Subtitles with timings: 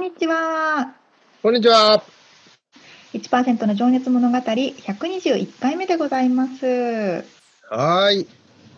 [0.00, 0.94] んにちは
[1.42, 2.02] こんにちは。
[3.12, 6.64] 1%の情熱物語121回目でございます
[7.68, 8.28] はーい。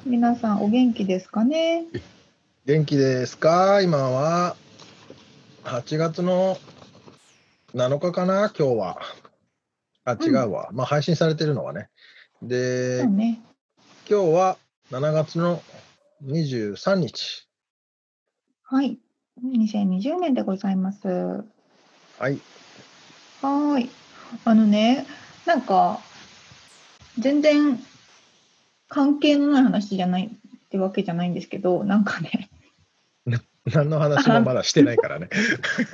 [0.05, 1.84] 皆さんお元気ですかね？
[2.67, 3.83] 元気ですか？
[3.83, 4.56] 今は
[5.62, 6.59] 8月の
[7.73, 8.53] 7日かな？
[8.59, 8.98] 今日は。
[10.05, 10.70] あ、違うわ。
[10.73, 11.89] まあ配信されてるのはね。
[12.43, 13.41] でね
[14.11, 14.59] 今日は
[14.91, 15.62] 7月の
[16.25, 17.47] 23日。
[18.65, 18.98] はい
[19.41, 22.38] 2020年でございますはい。
[23.41, 23.91] はーい。
[24.44, 25.06] あのね、
[25.47, 26.00] なんか、
[27.19, 27.78] 全然
[28.88, 32.50] 関係のない話じゃないってわけじゃないんですけど、なんかね、
[33.64, 35.28] 何の話もまだしてないからね。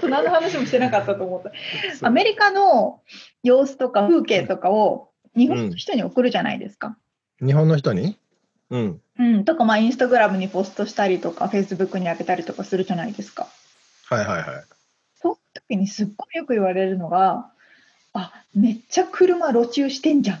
[0.00, 2.06] その話もしてなかったと思った。
[2.06, 3.02] アメリカの
[3.42, 6.96] 様子とか風景とかを日本の人に送るじゃないですか。
[7.44, 8.18] 日本の人に？
[8.72, 9.00] うん。
[9.18, 13.46] うん、とか、まあ、インスタグラムにポストしたりとか、フェイスブックに上げたりとかするじゃないですか。
[14.08, 14.64] はいはいはい。
[15.20, 17.50] その時にすっごいよく言われるのが、
[18.14, 20.40] あ、めっちゃ車路駐してんじゃんっ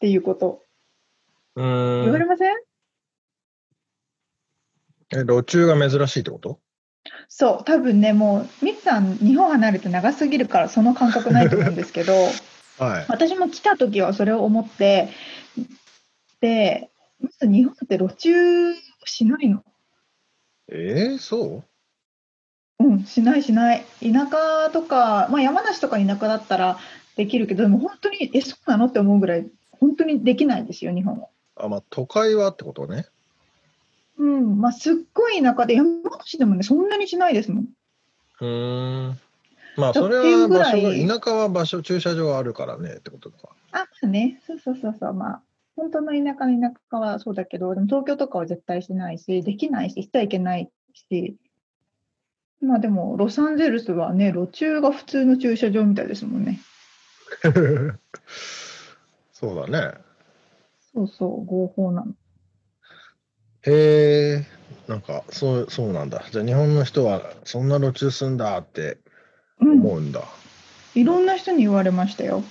[0.00, 0.62] ていうこと。
[1.56, 2.18] う言わ。
[2.18, 2.54] れません？
[5.10, 6.58] え、路中が珍しいってこと？
[7.28, 12.12] そう、多分ね、もう、ミツさん、日本離れて長すぎるから、その感覚ないと思うんですけど、
[12.78, 13.06] はい。
[13.08, 15.08] 私も来た時はそれを思って、
[15.47, 15.47] で、
[16.40, 19.64] まず日本って路駐しないの。
[20.70, 21.64] えー、そ
[22.78, 22.84] う？
[22.84, 23.84] うん、しないしない。
[24.00, 26.78] 田舎とか、まあ山梨とか田舎だったら
[27.16, 31.28] できるけど、でも本当に、え、そうなのって思うぐらい、本当にできないですよ、日本は。
[31.56, 33.06] あ、まあ都会はってことね。
[34.16, 35.88] うん、まあすっごい田舎で、山
[36.18, 37.68] 梨でもね、そんなにしないですもん。
[38.40, 39.18] うーん。
[39.76, 43.48] まあ、それは場所が、田舎は場所、駐車場があるからねってことか。
[43.70, 45.42] あね、そうそうそうそう、まあ、
[45.78, 51.36] 本当の田舎の田舎はそうだけど、でも東京とかは絶対しないし、できないし、しちゃいけないし、
[52.60, 56.58] まあでも、ロサンゼルスはね、路駐が普通の駐車場みたいですもんね。
[59.32, 59.94] そうだね。
[60.92, 62.12] そうそう、合法なの。
[63.62, 64.46] へえ、
[64.88, 66.24] なんか、そう、そうなんだ。
[66.32, 68.98] じゃあ、日本の人は、そんな路中すんだって
[69.60, 70.24] うん、思うんだ。
[70.96, 72.42] いろんな人に言われましたよ。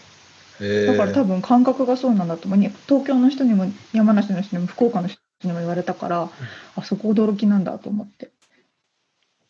[0.60, 2.58] だから多分感覚がそうなんだと思う。
[2.58, 6.30] に東京の人にも、山梨の人にも、福岡の人にも言われたから、
[6.76, 8.32] あそこ驚きなんだと思って。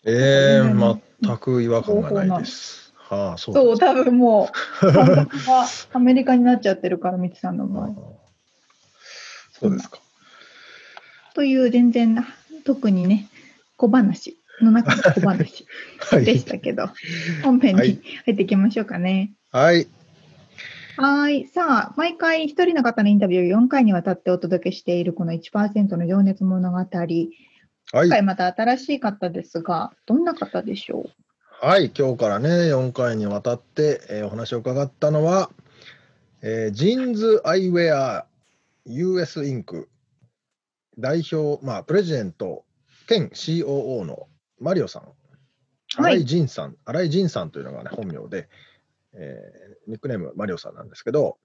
[0.06, 2.94] ええ全然全く違和感がないです。
[2.95, 4.50] はあ、そうそう、多分も
[4.81, 8.18] う、 感覚がアメリカになっちゃってるから、みつさんの場合。
[9.59, 10.00] そうですか。
[11.34, 12.25] という全然な
[12.63, 13.29] 特にね
[13.75, 15.68] 小話の中の小話
[16.12, 16.25] はい。
[16.25, 16.89] でしたけど、
[17.44, 19.34] 本編にはい入っていきましょうかね。
[19.51, 19.88] はい。
[20.97, 21.47] はーい。
[21.47, 26.78] さあ、毎回一人の方のインタビューを4回にわたってお届けしているこの1%の情熱物語。
[26.78, 27.30] はい。
[27.94, 31.66] 今回また新しい方ですが、どんな方でしょう？
[31.66, 31.91] はい。
[31.96, 35.52] 今日からね、4回にわたって、えーお話を伺ったのは、
[36.41, 38.25] えージーンズアイウェア
[38.86, 39.90] US インク
[40.97, 42.66] 代表、まあ、プレジデント
[43.07, 44.28] 兼 COO の
[44.59, 48.50] マリオさん、はい新井仁さん、新井仁さんというのが、ね、本名で、
[49.13, 51.38] えーニックネームマリオさんなんですけど、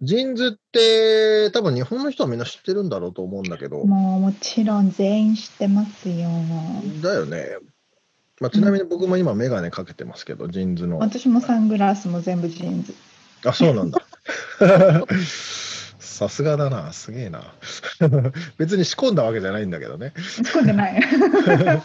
[0.00, 6.28] JINS って多分日本の人はみんな知ってるんだろうと思うんだけど、もうもちろん全員知ってますよ。
[7.02, 7.58] だよね。
[8.40, 10.98] まあ、ちなみに僕も今メガネかけてますけど、 JINS の。
[10.98, 12.94] 私もサングラスも全部 JINS。
[13.44, 14.00] あ、そうなんだ。
[15.98, 17.54] さすがだな、すげえな。
[18.58, 20.12] 別に仕込んだわけじゃないんだけどね。
[20.16, 21.02] 突っ込んでない。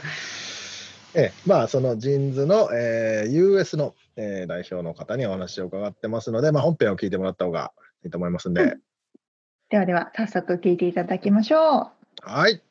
[1.16, 7.72] ええ、まあ、その JINS の、えー US の、えー代表の方にお話を伺ってますので、まあ、本編を聞いてもらった方が
[8.04, 8.82] いいと思いますんで、うん
[9.74, 11.88] ではでは、早速聞いていただきましょう。
[12.22, 12.62] はい。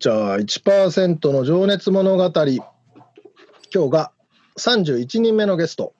[0.00, 2.24] じゃあ1%の情熱物語。
[2.24, 2.62] 今日
[3.90, 4.12] が
[4.58, 5.92] 31人目のゲスト。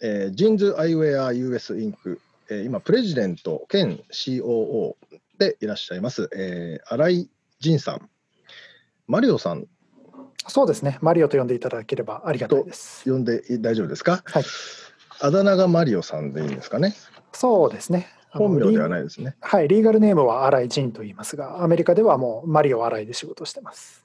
[0.00, 4.94] えー、ジーンズアイウェア US インク、えー、今、プレジデント兼 COO
[5.36, 7.30] でいらっしゃいます、えー、新井
[7.60, 8.08] 仁さん。
[9.06, 9.66] マリオさん。
[10.46, 10.98] そうですね。
[11.02, 13.04] マリオと呼んでいただければありがたいです。
[13.10, 14.22] 呼んで大丈夫ですか？
[14.24, 14.44] はい。
[15.20, 16.94] あだ名がマリオさんでいいんですかね？
[17.34, 18.08] そうですね。
[18.30, 19.36] 本名ではないですね。
[19.40, 24.04] はい、リーガルネームは新井仁と言いますが、アメリカではもうマリオ新井で仕事してます。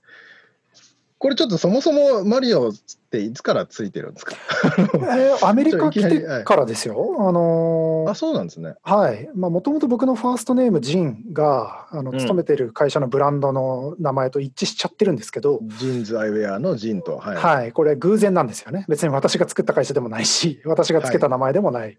[1.23, 2.73] これちょっとそもそもマリオっ
[3.09, 4.35] ていつからついてるんですか？
[5.17, 7.15] えー、アメリカ来てからですよ。
[7.17, 8.75] あのー、あ、そうなんですね。
[8.83, 9.29] はい。
[9.33, 15.61] まあ、もともと僕のファーストネーム、ジンが、あの、勤めてる会社のブランドの名前と一致しちゃってるんですけど。
[15.79, 17.19] ジーンズアイウェアのジンと。
[17.19, 17.35] はい。
[17.37, 18.83] はい、これ偶然なんですよね。
[18.89, 21.81] 別に私が作った会社でもないし、私がつけた名前でもない。
[21.83, 21.97] はい、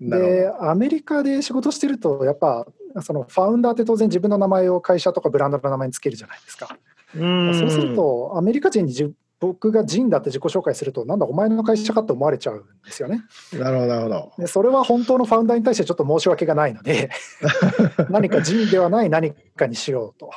[0.00, 2.66] で、アメリカで仕事してると、やっぱ、
[3.02, 6.78] そのファウンダーって当然自分の名前を会社とかブランドの名前につけるじゃないですか。
[7.14, 8.94] そうすると、アメリカ人に
[9.40, 13.24] 僕がジンだって自己紹介すると、なんだ、お前の会社かって思われちゃうんですよね。
[13.52, 14.32] なるほど、なるほど。
[14.38, 17.10] でそれは本当のファウンダーに対してちょっと申し訳がないので
[18.08, 20.30] 何かジンではない何かにしようと。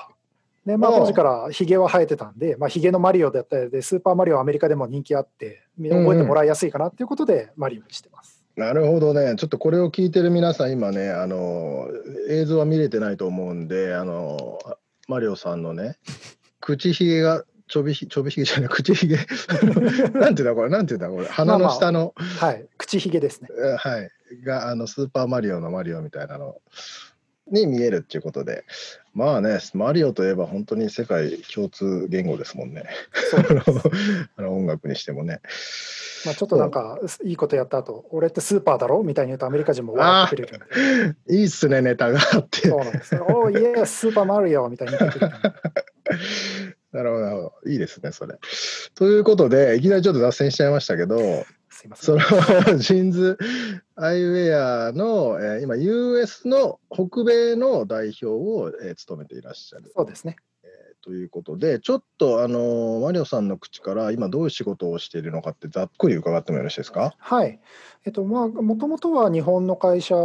[0.65, 8.43] で、まあ、当時からヒゲは生えてたんで、まあ、ヒゲのマリオだったりで、スーパーマリオはアメリカでも人気あって、覚えてもらいやすいかなっていうことで、マリオにしてます。
[8.55, 11.87] なるほどね、ちょっとこれを聞いてる皆さん、今ね、あの
[12.29, 14.57] 映像は見れてないと思うんで、あの
[15.07, 15.97] マリオさんのね、
[16.65, 19.17] 口ひげがちょびひ、ちょびひげじゃない、口ひげ。
[20.19, 22.13] なんていうんだ、これ、なんていうんだ、これ、鼻の下の。
[22.15, 23.49] まあまあ、はい、口ひげですね。
[23.77, 24.11] はい、
[24.43, 26.59] が、あの、スーパーマリオのマリオみたいなの。
[27.51, 28.65] に見えるっていうことで、
[29.13, 32.85] まあね、マリオといえば本当に世界共通言語ですもんね。
[34.35, 35.41] あの音楽にしてもね。
[36.25, 42.67] まあ、ちょっとなんか、いいことやった後、俺ってスーパーだろみたいに言うとアメリカ人も笑ってくれるいいっすね、ネタがあって。
[42.67, 43.15] そうなんです。
[43.15, 45.35] おお、イエースーパーマリオみたいに言ってくれる。
[46.91, 47.69] なるほど、なるほど。
[47.69, 48.37] いいですね、それ。
[48.95, 51.45] ということで、いきなりちょっと脱線しちゃいましたけど、
[51.95, 52.19] その
[52.79, 53.37] ジーンズ
[53.95, 59.91] アイウェアの、えー、今 US の北米の代表を、えー、務めていらっしゃる。
[59.93, 60.37] そうですね。
[61.05, 67.13] ということで、ちょっとあのマリオさんの口から今どういう仕事をしているのかってざっくり伺ってもよろしいですか？
[67.19, 67.59] はい。
[68.05, 70.15] えっとまあもともとは日本の会社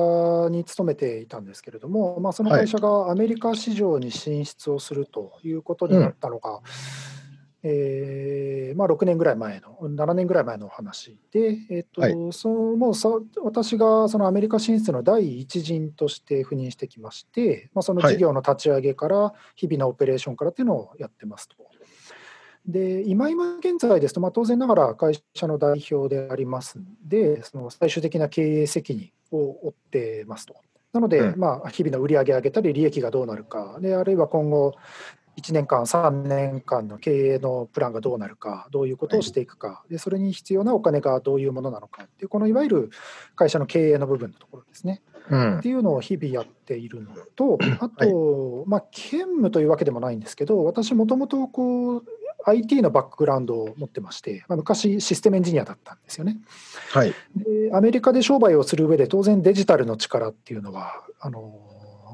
[0.51, 6.51] に勤めていたんですけれども、まあその会社がアメリカ市場に進出をするということになったのが。
[6.51, 6.61] うん
[7.63, 13.11] えーまあ、6年ぐらい前の、7年ぐらい前の話で、えーと、はい、そのもうさ
[13.43, 21.57] 私がそのアメリカ進出の第一陣として赴任してきまして、まあ、その事業の立ち上げから、日々のオペレーションからっていうのをやってますと。
[22.67, 30.55] で今今現在ですと、まあ、当然ながら会社の代表でありますので、その最終的な経営責任を負ってますと。
[30.93, 34.75] なので、うん、まあ、日々の売り上げ上げたり、利益がどうなるか、であるいは今後、
[35.41, 42.91] 1年間、3年間の経営のプランがどうなるか、どういうことをしていくか、でそれに必要なお金がどういうものなのかっていう、このいわゆる
[43.35, 45.03] 会社の経営の部分のところですね。
[45.31, 52.05] うん、っていうのを日々やっているのと、あと、はい、まあ、兼務というわけでもないんですけど、私、もともとこう
[52.47, 56.39] IT のバックグラウンドを持ってまして、まあ、昔、システムエンジニアだったんですよね。
[56.91, 61.61] はい、でアメリカで商売をする上で、当然デジタルの力っていうのは、あの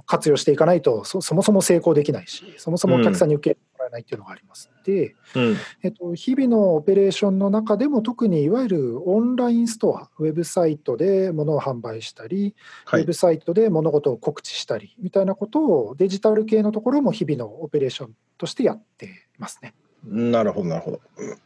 [0.07, 19.75] 活用していかないとそもそも成功できないしそもそもお客さんに受け入れられないっていうのがありますで、うん、えっと、日々のオペレーションの中でも特にいわゆるオンラインストアウェブサイトで物を販売したり、はい、ウェブサイトで物事を告知したりみたいなことをデジタル系のところも日々のオペレーションとしてやってますね。
[20.05, 21.01] なるほどなるほど。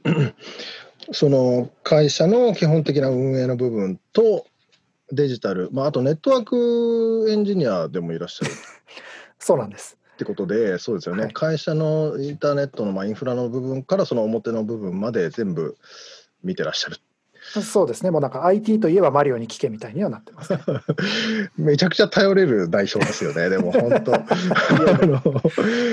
[1.12, 4.46] その会社の基本的な運営の部分と
[5.12, 8.52] デジタル、まあ、あとネットワークエンジニアでもいらっしゃる。
[9.38, 9.96] そうなんです。
[10.14, 15.76] ってことで、そうですよね、はい、会社のインターネットのまあインフラの部分からその表の部分まで全部
[16.42, 16.98] 見てらっしゃる
[17.50, 20.60] そうですね、もうなんか IT といえばマリオに聞けみたいにはなってます、ね、
[21.58, 24.12] めちゃくちゃ頼れる代表ですよね、でも本当。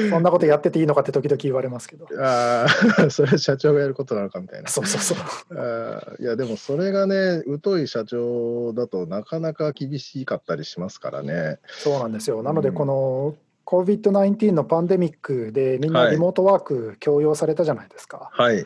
[0.10, 2.08] そんなことやってていいのかって時々言われますけど。
[2.20, 2.66] あ
[3.00, 4.70] あ、 それ社長がやることなのかみたいな。
[4.70, 5.60] そうそうそう。
[5.60, 11.60] あいや、でもそれがね、疎い社長だとなかなか厳しかったりしますからね。
[11.68, 12.44] そうなんですよ。
[12.44, 13.36] なので、この、
[13.66, 18.30] COVID-19 のパンデミックでみんなリモートワーク強要されたじゃないですか。
[18.32, 18.66] はい。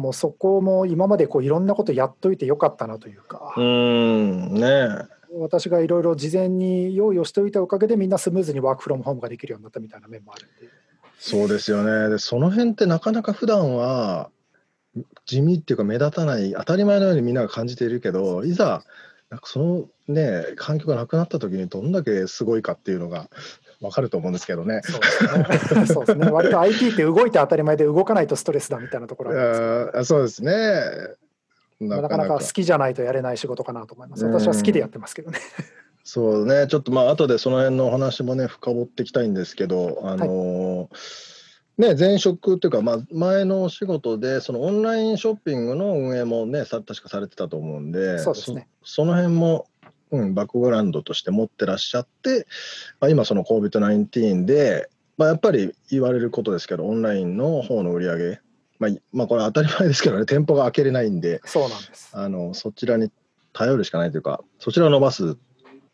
[0.00, 3.54] もうそこも今までこういろんなことやっといてよかったなというか。
[3.56, 4.88] うんね
[5.38, 10.72] 私がいろいろ事前に用意をしておいたおかげでみんなスムーズにワークフロムホームができるようになったみたいな面もあるんで。
[11.18, 12.08] そうですよね。
[12.08, 14.30] でその辺ってなかなか普段は
[15.24, 18.84] 地味っていうか目立たない当たり前のようにみんなが感じているけどいざ
[19.30, 23.28] なんかそのね環境がなくなった時にどんだけすごいかっていうのが
[23.80, 24.80] わかると思うんですけどね。
[24.82, 24.98] そ
[26.02, 26.26] うですね。
[26.26, 26.30] ね。
[26.32, 29.32] 割と IT って動いて当たり前で動かないとストレスだみたいなところ
[29.98, 30.52] あそうですね。
[31.80, 34.24] なかなか好きじゃないとやれない仕事かなと思います。
[34.24, 35.38] 私は好きでやってますけどね。
[36.04, 41.36] そうね、ちょっとまあ後でその辺のお話もね、深掘っていきたいんですけど、あのー
[41.78, 49.66] ね、前職というか、まあ、前のお仕事で、そのオンラインショッピングの運営もね、さ確かされてたと思うんで、そうですねその辺も、
[50.10, 52.46] うん、バックグラウンドとして持ってらっしゃって、
[53.00, 58.40] まあ、今、その COVID-19 で、まあ、やっぱり言われることですけど、オンラインの方の売り上げ、
[58.78, 62.10] まあ、いまあ、これ当たり前ですけどね、店舗が開けれないんで、そうなんです。
[62.12, 63.10] あのそちらに
[63.52, 65.36] 頼るしかないというか、そちらを伸ばす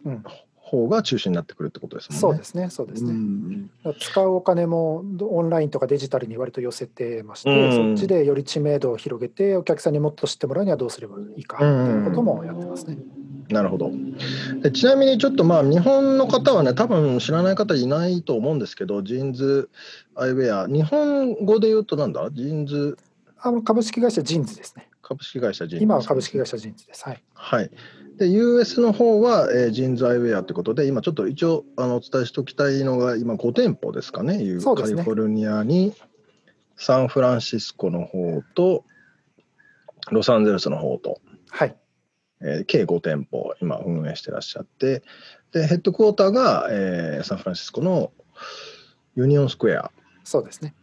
[0.04, 0.24] うん、
[0.72, 2.20] 方が中心になってくるってことですもんね。
[2.20, 2.70] そうですね。
[2.70, 3.10] そうですね。
[3.10, 12.96] うん使うお金もオンラインとかデジタルに割と寄せてまして、うんそっちでより知名度を広げてお客さんにもっと知ってもらうにはどうすればいいかということもやってますね。
[13.52, 13.90] なるほど
[14.62, 19.70] でちなみにちょっとまあ日本の方はね多分知らない方いないと思うんですけど JINS
[20.14, 22.28] Eyewear 日本語で言うとなんだ？
[22.32, 22.98] ジンズ？
[23.38, 24.88] あの株式会社ジーンズですね。
[25.02, 27.04] 株式会社ジーンズ今は株式会社ジーンズです。
[27.04, 27.22] はい。
[27.34, 27.70] はい
[28.18, 35.94] で US の方は、えー JINS Eyewear ってことで今ちょっと一応あのお伝えしておきたいのが今5店舗ですかねいうそうですねカリフォルニアに
[36.76, 38.84] サンフランシスコの方と
[40.10, 41.76] ロサンゼルスの方とはい。
[42.42, 45.02] えー計5店舗今運営してらっしゃって
[45.52, 48.12] でヘッドクォーターが、えーサンフランシスコの
[49.14, 49.90] ユニオンスクエア
[50.24, 50.74] そうですね。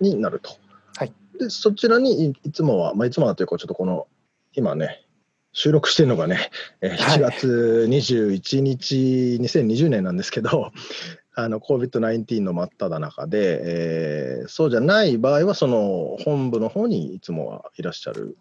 [0.00, 0.50] になると。
[0.96, 4.06] はいでそちらにいいつもは、まあ、いつもはというかちょっとこの
[4.54, 5.06] 今ね
[5.52, 10.72] 収録してるのがね、えーはい7月21日、2020年なんですけど
[11.34, 18.36] あの COVID-19 の真っ只中で、えーそうじゃない場合はその本部の方にいつもはいらっしゃる。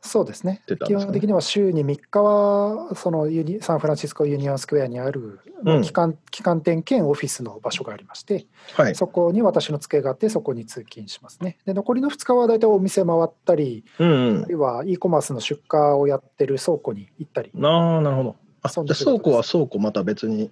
[0.00, 0.62] そうですね。
[0.68, 0.76] ね。
[0.86, 5.82] 基本的には週に3日はそのユニサンフランシスコユニオンスクエアにある、うん。
[5.82, 11.58] 機関機関店兼オフィスの場所がありまして、はい、そこに私の机があってそこに通勤しますね。
[11.66, 14.42] で残りの2日は大体お店回ったりうんうん。
[14.42, 17.50] あるいは e コマースの出荷をやってる倉庫に行ったり。
[17.60, 18.36] ああ、なるほど。
[18.62, 20.50] あ、じゃ倉庫は倉庫また別に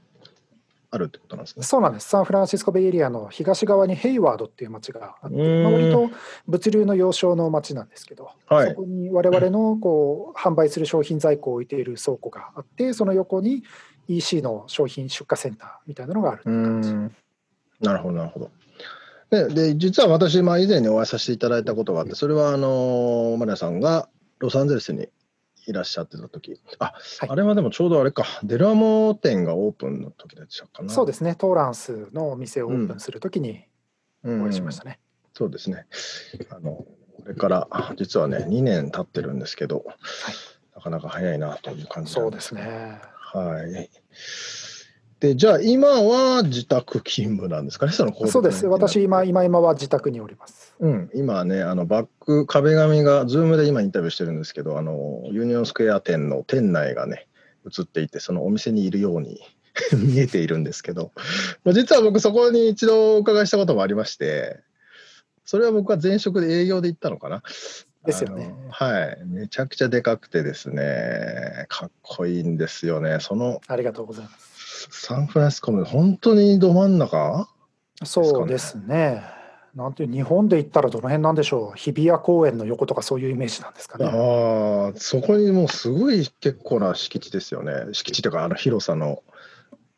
[0.91, 1.65] あるってことなんですね。
[1.65, 6.11] そうなんですサンフランシスコベイエリアの東側にヘイワードっていう町があって、まあ、割と
[6.47, 13.65] 物流の要衝の町なんですけど、はいそこに我々のこう販売する商品在庫を置いている倉庫があってその横に
[14.09, 17.15] EC の商品出荷センターみたいなのがある感じん。
[17.81, 18.51] なるほど、なるほど。
[19.31, 25.09] で、で実は私、まあ、以前にお会いさせていただいたことがあって、それは、あの、マリアさんがロサンゼルスに
[25.67, 26.61] いらっしゃってた時。
[26.79, 27.29] あ、はい。
[27.29, 30.93] あれはでもちょうどあれか、デルアモ店がオープンの時でしたかな。
[30.93, 31.35] そうですね。
[31.35, 33.65] トーランスのお店をオープンするときに
[34.25, 34.43] うん。
[34.43, 34.99] お会いしましたね、
[35.35, 35.87] そうですね。
[36.51, 36.87] あの、こ
[37.27, 39.85] れから、実はね、2年経ってるんですけど、
[40.75, 43.01] なかなか早いなという感じなそうですね。
[43.21, 43.91] はい。
[45.21, 48.67] で、じゃあ今は自宅勤務なんですかね、そのそうです。
[48.67, 50.75] 私今今今は自宅におります。
[50.79, 57.29] うん、今ね、あのバック、壁紙が、 Zoom で今インタビューしてるんですけど、あのユニオンスクエア店の店内がね、
[57.67, 59.41] 映っていて、そのお店にいるように
[59.97, 61.13] 見えているんですけど、
[61.65, 64.61] まあ実は僕、そこに一度お伺いしたこともありまして、
[65.47, 67.43] それは僕は前職で営業で行ったのかな。
[68.05, 68.55] ですよね。
[68.71, 73.19] はい、めちゃくちゃでかくてですね、かっこいいんですよね。
[73.21, 74.56] そのありがとうございます
[74.91, 77.49] サンフランシスコの本当にど真ん中？
[78.05, 79.23] そうですね
[79.75, 87.93] なんていう日本で言ったらどの辺なんでしょう日比谷公園の横とかそういうイメージなんですかねああ、そこにもうすごい結構な敷地ですよね。
[87.93, 89.23] 敷地というか、あの広さの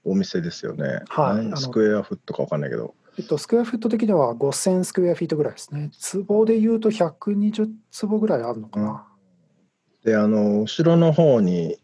[0.04, 1.02] お店ですよね。
[1.09, 2.95] はいスクエアフットかわかんないけど。
[3.18, 5.90] えっと、スクエアフィット的には5000スクエアフィートぐらいですね。
[5.97, 9.07] 坪で言うと120坪ぐらいあるのかな。
[10.04, 11.78] で、あの、後ろの方に、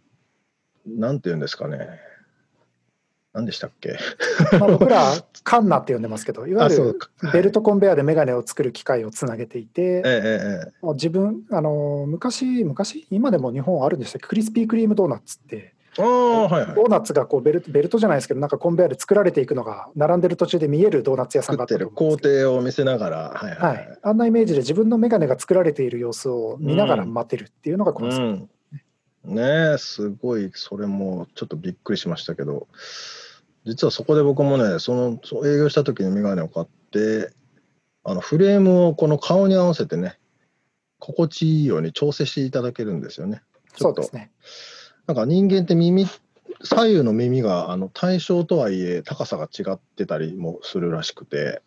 [0.87, 2.01] なんて言うんですかね。
[3.35, 3.97] 何でしたっけ？
[4.59, 5.03] まあ、僕ら
[5.43, 6.99] カンナって呼んでますけど、いわあ、ゆる。
[7.33, 14.29] ベルトコンベヤーでメガネを作る機械をつなげていて、ええ自分あの昔昔今でも日本あるんでしたっけ？
[14.29, 15.75] クリスピークリームドーナツって。
[15.97, 16.75] ああ、はいはい。
[16.75, 16.83] ド。
[16.85, 28.49] ーナツがこうベルトベルトじゃないですけどなんかコンベヤーで作られていくのが並んでる途中で見えるドーナツ屋さんがあったと工程を見せながら、はいはい、はい、あんなイメージで自分のメガネが作られている様子を見ながら待てるっていうのがコンセプトうん、
[29.25, 32.69] ねえすごいそれもちょっとびっくりしましたけど
[33.65, 37.33] 実はそこで僕もねそのそう営業した時に眼鏡を買って
[38.05, 40.19] あのフレームをこの顔に合わせてね
[40.99, 43.43] 心地いいように調整していただけるんですよね。
[43.75, 44.31] ちょっとそうですね。
[45.07, 46.07] なんか人間って耳
[46.63, 51.61] 左右の耳があの対象とはいえ高さが違ってたりもするらしくて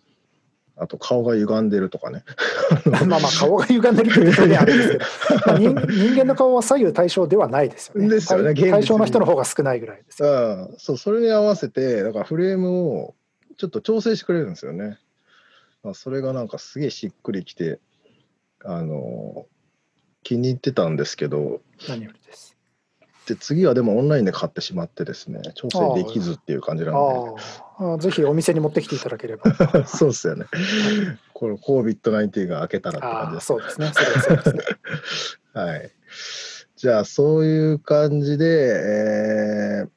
[0.79, 2.23] あと顔が歪んでるとかね。
[2.85, 5.05] まあまあ顔が歪んでるという表現あるんですけど、
[5.47, 8.09] まあ、人人間の顔は左右対称ではないですよね。
[8.09, 10.29] ですよね対対象の人の方が少ないぐらいですよ。
[10.69, 12.69] うん、そう、それに合わせて、だからフレーム
[12.99, 13.15] を
[13.57, 14.99] ちょっと調整してくれるんですよね。
[15.83, 17.79] まあ、それがなんかすげえしっくりきて、
[18.63, 19.45] あの
[20.23, 22.56] 気に入ってたんですけど、何よりです。
[23.27, 26.99] で次はでもオンラインで買ってしまってですね、調整できずっていう感じなんで。
[27.77, 29.53] ああ、ぜひお店に持ってきていただければ。
[29.85, 30.45] そうですよね。
[31.33, 33.47] この COVID-19 が明けたらって感じです。
[33.47, 33.91] そうですね。
[33.93, 34.63] そうですね。
[35.53, 35.91] はい。
[36.77, 39.89] じゃあ、そういう感じで、えー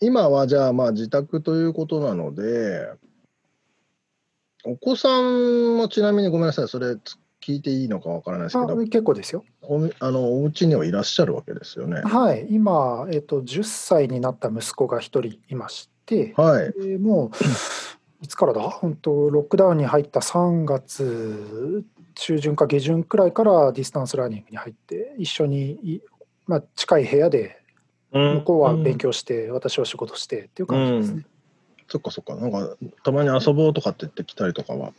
[0.00, 2.88] 今はじゃあ、まあ、自宅ということなので、
[4.64, 9.44] お子さんもちなみにごめんなさい、それつ聞いていいのかわからないですけあど、結構ですよ。
[9.62, 12.00] おみあのお家にはいらっしゃるわけですよね。
[12.02, 12.46] はい。
[12.50, 16.72] 今、えっと、10歳になった息子が一人いまして、はい。
[16.72, 18.60] でもう、いつからだ？
[18.62, 21.84] 本当、ロックダウンに入った3月
[22.16, 26.00] 中旬か下旬くらいから distance learning に入って、一緒にい、
[26.46, 27.62] まあ、近い部屋で、
[28.10, 31.26] 向こうは勉強して、私は仕事してっていう感じですね。
[31.86, 34.92] そっかそっか、なんか、たまに遊ぼうとかって言ってきたりとかは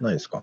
[0.00, 0.42] ないですか？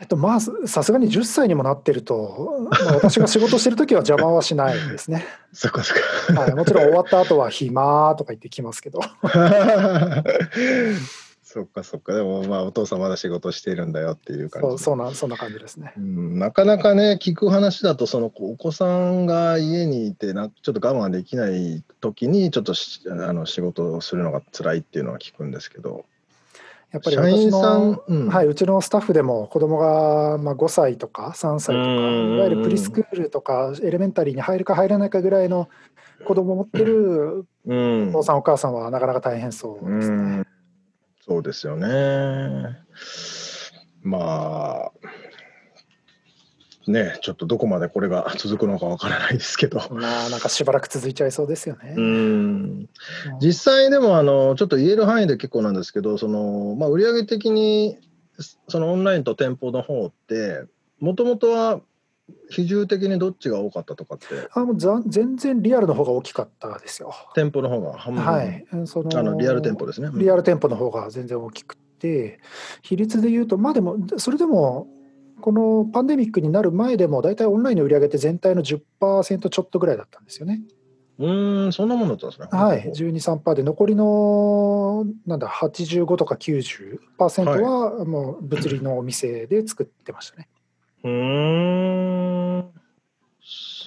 [0.00, 5.24] えっと、まあ、さすがに10歳にもなってると、まあ、私が仕事してるときは邪魔はしないですね。
[5.52, 5.98] そっかそっ
[6.34, 6.40] か。
[6.40, 9.00] はい、もちろん終わった後は暇とか言ってきますけど。
[11.42, 15.94] そっかそっかでもまあお父さんまだ仕事しているんだよっていう感じそうそうなそんな感じですね。
[15.96, 26.04] うん、なかなかね聞く話だとそのお子さんが家にいてなちょっと我慢できない時にちょっとしあの仕事をするのが辛いっていうのは聞くんですけど
[26.92, 35.68] やっぱり社私の、、うんはい、うちのスタッフでも子供がまあ5歳とか3歳とかうんいわゆるプリスクールとかエレメンタリーに入るか入らないかぐらいの
[36.26, 40.16] 子供を持ってるうんお父さんお母さんはなかなか大変そうですね。
[40.16, 40.46] うん
[41.28, 42.78] そうですよね。
[44.02, 44.92] まあ
[46.90, 49.80] ねちょっとどこまでこれが 続くのかわからないですけど。
[49.90, 51.94] まあなんかしばらく続いちゃいそうですよね。
[51.96, 52.88] うん
[53.40, 57.98] 実際でもあのちょっと言える範囲で結構なんですけどその、まあ、売上的に
[58.68, 60.64] そのオンラインと店舗の方って
[61.00, 61.80] もともとは
[62.50, 67.14] 比重的にどっちが多かったとかってあもうざ全然リアルの方が大きかったですよ。
[67.34, 70.10] 店舗の方が半分、はい、そのあのリアル店舗ですね。
[70.14, 72.40] リアル店舗の方が全然大きくて
[72.82, 74.88] 比率で言うとまあでもそれでも
[75.40, 80.62] このパンデミックになる前でも大体オンラインの売り上げって全体の10%ちょっとぐらいだったんですよね。
[81.18, 82.48] うーんそんなもんだったんですね。
[82.50, 86.98] はい、12、3%で残りのなんだ85とか90%
[87.62, 90.48] はもう物理のお店で作ってましたね。
[91.04, 92.64] うーん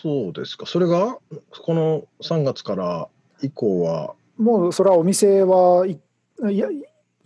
[0.01, 0.65] そうですか。
[0.65, 1.17] それが
[1.63, 3.09] この3月から
[3.41, 4.15] 以降は？
[4.37, 5.99] もうそれはお店はい
[6.49, 6.69] いや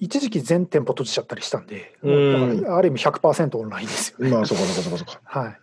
[0.03, 4.31] 一時期全店舗閉じちゃったりしたんで、もうだからある意味100%オンラインですよね。
[4.31, 5.21] まあそうかそうかそうかそうか。
[5.23, 5.57] はい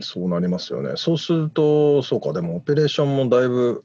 [0.00, 0.94] そうなりますよね。
[0.96, 3.84] そうすると、そうか、でもオペレーションもだいぶ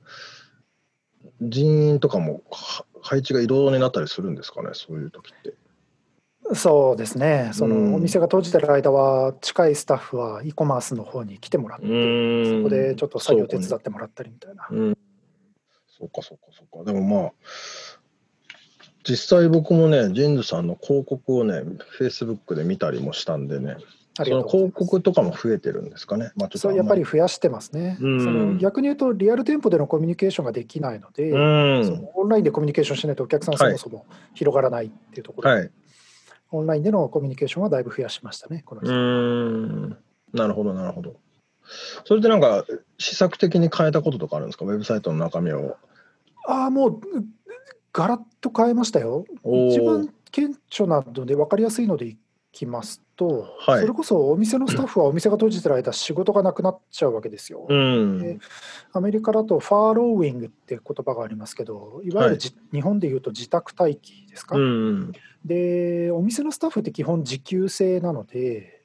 [1.41, 5.53] 人員とかもは配置が移動になったりするんですかね、そういう時って。
[6.55, 14.67] そうですね、そうんのお店が閉じてる間は、近いスタッフは e コマースの方に来てもらって、そそこでちょっと作業手伝ってもらったりみたいな。
[14.71, 14.97] うん、
[15.87, 16.91] そうか、そうか、そうか。
[16.91, 17.31] でもまあ、
[19.09, 21.63] 実際僕もね、ジンズさんの広告をね、
[21.97, 23.77] Facebook で見たりもしたんでね、
[24.13, 26.31] その広告とかも増えてるんですかね。
[26.35, 31.37] まあ、ちょっとそうやっぱり増やしてますね、うんその逆に言うと、リアル店舗でのコミュニケーションができないので、う
[31.79, 35.71] んそのオンラインでコミュニケーションしないとお客さんそもそも広がらないっていうところで、はい。
[36.51, 39.97] オンラインでのコミュニケーションはだいぶ増やしましたね、このうん
[40.33, 41.15] なるほど、なるほど。
[42.05, 42.65] それでなんか、
[42.97, 45.77] 施策的に変えたこととかあるんですか、ウェブサイトの中身を。
[46.47, 47.01] ああ、もう
[47.99, 49.25] ガラッと変えましたよ。
[49.43, 52.17] 一番顕著なので分かりやすいのでい
[52.53, 53.81] きますと、はい。
[53.81, 57.65] それこそお店のスタッフはお店が閉じてる間仕事がなくなっちゃうわけですよ。
[57.67, 58.19] うん。
[58.19, 58.39] で
[58.93, 65.11] アメリカだとファーローウィングって言葉がありますけどいわゆるじ、日本でいうと自宅待機ですか、うん。
[65.43, 68.78] でお店のスタッフって基本時給制なので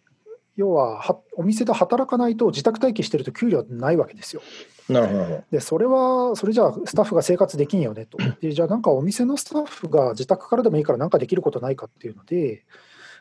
[0.57, 4.43] 要ははお店で働かないと自宅待機してると給料ないわけですよ。
[4.89, 5.45] なるほど。
[5.51, 12.65] でそれはそれじゃあスタッフが生活できんよねとでじゃあなんかお店のスタッフが自宅からでもいいから何かできることないかっていうので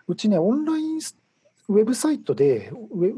[0.08, 1.18] うちねオンラインス
[1.70, 3.14] ウェブサイトでウェ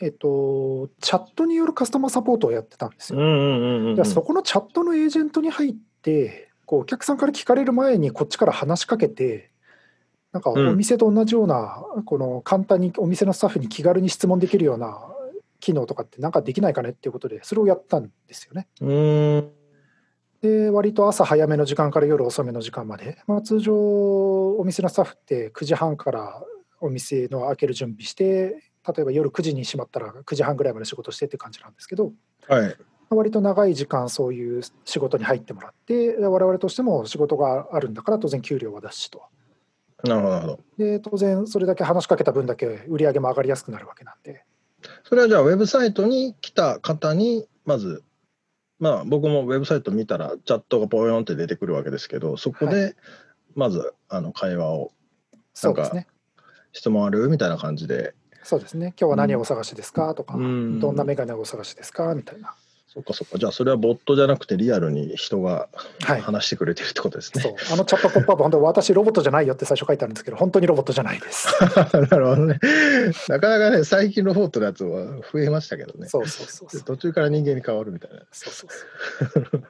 [0.00, 3.18] えっと、チャットによるカスタマーサポートをやってたんですよ。
[3.18, 3.94] うんうんうんうん。
[3.96, 9.50] じゃあそこのチャットのエージェントに入ってこうお客さんから聞かれる前にこっちから話しかけて
[10.32, 14.98] なんかおうん店と同じような、この簡単にお店のスタッフに気軽に質問できるような
[15.60, 18.68] 機能とかってなんかできないかねっていうことでそれをやったんですよね。
[20.40, 26.42] で割と朝早めの時間から夜遅めの時間まで、まあ、通常、お店のスタッフって9時半から
[26.80, 32.12] お店の開ける準備して、例えば夜9時に閉まったら9時半ぐらいまで仕事してって感じなんですけど、
[32.46, 32.76] はい。
[33.10, 39.22] 割と長い時間そういう仕事に入ってもらって、我々としても仕事があるんだから当然給料は出すしと。
[40.04, 40.60] なるほど。
[40.78, 44.44] で、当然それだけ話しかけた分だけ売り上げも上がりやすくなるわけなんで。
[45.04, 48.04] それはじゃあ、ウェブサイトに来た方に、まず、
[48.78, 52.94] まあ、僕もウェブサイト見たら、チャットがポヨンって出てくるわけですけど、そこはで、
[53.56, 54.92] まず、あの、会話を、
[55.52, 56.06] そうですね。
[56.72, 57.28] 質問ある？
[57.28, 58.94] みたいな感じで、そうですね。
[58.98, 60.14] 今日は何をお探しですか？
[60.14, 62.14] とか、うんどんなメガネをお探しですか？
[62.14, 62.54] みたいな。
[62.88, 65.68] そっかそっか、じゃあ、それはボットじゃなくて、リアルに人が
[66.00, 66.20] はい。
[66.22, 67.42] 話してくれてるってことですね。
[67.42, 71.48] そうあのチャットポップアップ、本当、私、ロボットじゃないよって最初書いてあるんですけど、本当にロボットじゃないです。
[71.92, 72.58] なるほどね。
[73.28, 76.08] なかなかね、最近のフォートのやつは増えましたけどね。
[76.08, 76.82] そうそうそうそう。
[76.82, 78.22] 途中から人間に変わるみたいな。
[78.32, 79.62] そうそうそう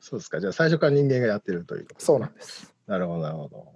[0.00, 0.40] そうですか。
[0.40, 2.74] じゃあ最初から人間がやってるというねそうなんです。
[2.86, 3.66] なるほど、なるほど。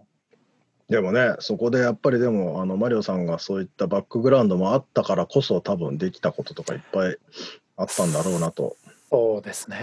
[0.89, 7.19] でもね、そこでやっぱりでも、あのマリオさんがそういったバックグラウンドもあったからこそ、多分できたこととかいっぱい
[7.77, 8.77] あったんだろうなと。
[9.09, 9.79] そうですね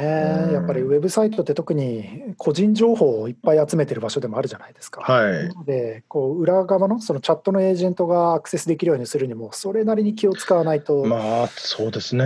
[0.47, 0.49] う。
[0.49, 5.01] んやっぱりウェブサイトって特に個人情報をいっぱい集めてる場所でもあるじゃないですか。
[5.01, 5.65] はい。
[5.65, 12.25] で、こう裏側のそのチャットのエージェントがアクセスできるようにするにも、それなりに気を使わないと、まあ、そうですね。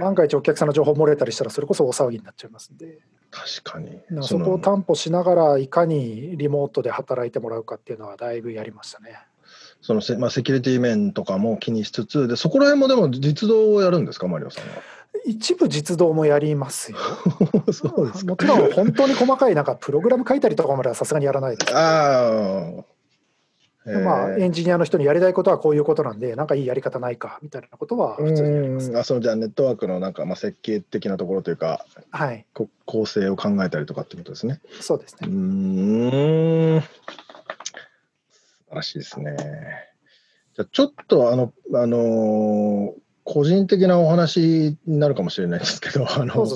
[0.00, 2.98] 万が一お客さんの情報漏れたりしたら、それこそ大騒ぎになっちゃいますんで、
[3.30, 4.00] 確かに。
[4.22, 9.18] そこを担保しながら、いかにリモートで働いてもらうかっていうのは、だいぶやりましたね。
[9.80, 14.64] そのセ,、まあ、セキュリティ面とかも気にしつつ、でそこら辺もでも実動をやるんですか、マリオさん
[15.24, 16.98] 一部実動もやりますよ。
[16.98, 17.72] は。
[17.72, 18.36] そうですかも。
[18.36, 21.76] ちろん本当に細かいなんかプログラム書いたりとかまではさすがにやらないです。
[21.76, 22.84] ああ。
[23.86, 28.92] まあ、エンジニアの人にやりたいことはこういうことなんで、なんかいいやり方ないかみたいなことは普通にやりますう。
[28.92, 34.60] んあそのじゃあネットワークのなんか、まあ、設計的なところというかはい、こ構成を考えたりとかってことですね。
[34.80, 35.28] そうですね。
[35.28, 36.88] ん素
[38.68, 39.36] 晴らしいですね。
[40.54, 46.46] じゃあちょっとあの、あのー個人的なお話になるかもしれないですけどあの。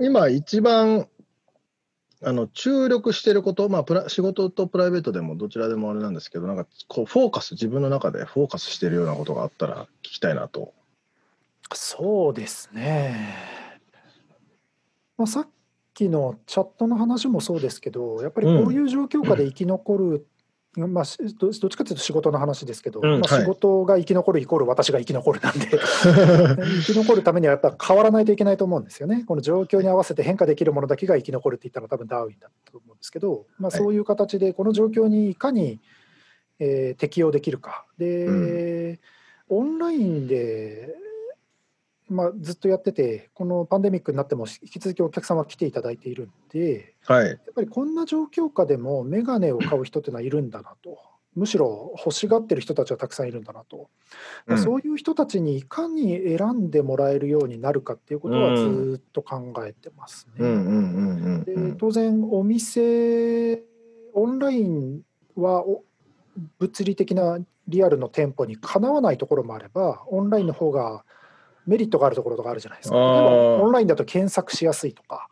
[0.00, 1.06] 今一番
[2.22, 10.72] あの注力してること、まあ、プラ仕事とプライベートでもどちらでもあれなんですけどなんかこうフォーカス自分の中でフォーカスしてるようなことがあったら聞きたいなと。
[11.74, 13.36] そうですね。
[15.18, 15.48] まあ、さっ
[15.92, 20.26] きのチャットの話もそうですけど、やっぱりこういう状況下で生き残る、
[20.86, 29.24] まあ、しどどっちかというと仕事の話ですけど、まあ、うんはい仕事が生き残るイコール私が生き残るなんで、 生き残るためにはやっぱ変わらないといけないと思うんですよね。
[29.26, 35.80] この状況に合わせて変化できるものだけが生き残るって言ったのは多分ダーウィンだったと思うんですけど、まあ、はいそういう形でこの状況にいかに、
[36.60, 37.86] えー適応できるか。
[37.98, 38.98] で、
[39.48, 40.94] オンラインで、
[42.08, 47.28] まあ、ずっとやってて、このパンデミックになっても引き続きお客さんは来ていただいているんで、はい。
[47.28, 50.98] やっぱりこんな状況下でもメガネを買う人っていうのはいるんだなと。
[51.34, 53.88] むしろ欲しがってる人たちはたくさんいるんだなと、
[54.48, 60.44] うんそういう人たちにいかに選んでもらえるようになるかっていうことはずっと考えてますね。
[60.44, 61.76] うんうんうんうんうでん。
[61.76, 63.62] 当然お店
[64.14, 65.02] オンライン
[65.36, 65.84] はお
[66.58, 71.04] 物理的なリアルの店舗にかなわないところもあればオンラインの方が
[71.68, 72.96] メリットがあるところとかあるじゃないですか。
[72.96, 73.30] 例えば
[73.62, 75.28] オンラインだと検索しやすいとか。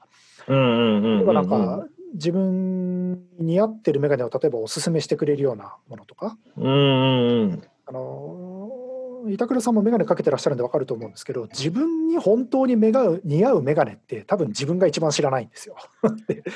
[0.49, 6.37] 例えばなんうんか自分に似合ってるメガネを例えばおすすめしてくれるようなものとか。
[7.89, 8.71] あの
[9.29, 15.75] 板倉さんもメガネかけてらっしゃるんで分かると思うんですけど自分に本当に目が似合うメガネって多分自分が一番知らないんですよ。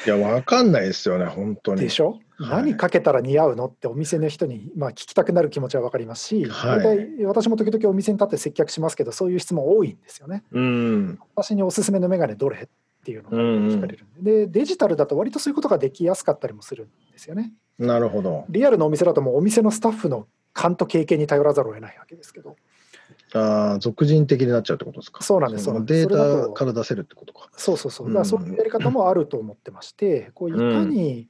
[0.06, 1.80] いや、わかんないですよね、本当に。
[1.80, 10.42] でしょ、はい何かけたら似合うのってお店の人に、まあ、聞きたくなる気持ちは分かりますし、はい大体私も時々お店に立って接客しますけどそういう質問多いんですよね。
[10.50, 11.18] うん。
[11.34, 12.62] 私におすすめのメガネどれ？
[12.62, 17.52] っていうのが聞かれるんで,、でデジタルだと割とそういうことができやすかったりもするんですよね。
[17.78, 18.44] なるほど。
[18.50, 22.56] リアルのお店だともうお店のスタッフの勘と経験に頼らざるを得ないわけですけど
[23.32, 25.22] ああ、俗人的になっちゃうってことですか？
[25.24, 27.48] そうなんですそうなんですデータから出せるってことか。
[27.56, 31.28] そうそうそう、うんだからそういうやり方もあると思ってまして、こういかに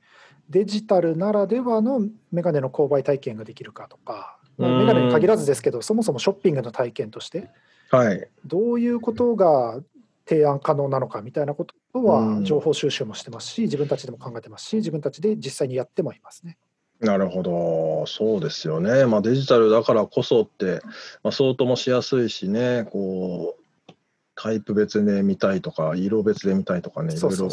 [0.51, 7.49] デジタルならではのメガネの購買体験ができるかとか、まあうんメガネに限らずですけど、そもそもショッピングの体験として、
[7.91, 8.29] はい。
[8.45, 9.81] どういうことが
[10.27, 16.59] 提案可能なのかみたいなことうはん情報収集もしてますし、自分たちでも考えてますし、自分たちで実際にやってもいますね。
[17.01, 19.07] なるほど、そうですよね。
[19.07, 20.81] まあ、デジタルだからこそって、
[21.23, 23.57] まあ、相当もしやすいしね、こ
[23.89, 23.93] う、
[24.35, 27.49] タイプ別で見たいとか、色別で見たいとかね、いろいろ。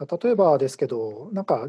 [0.00, 1.68] 例えばですけどなんか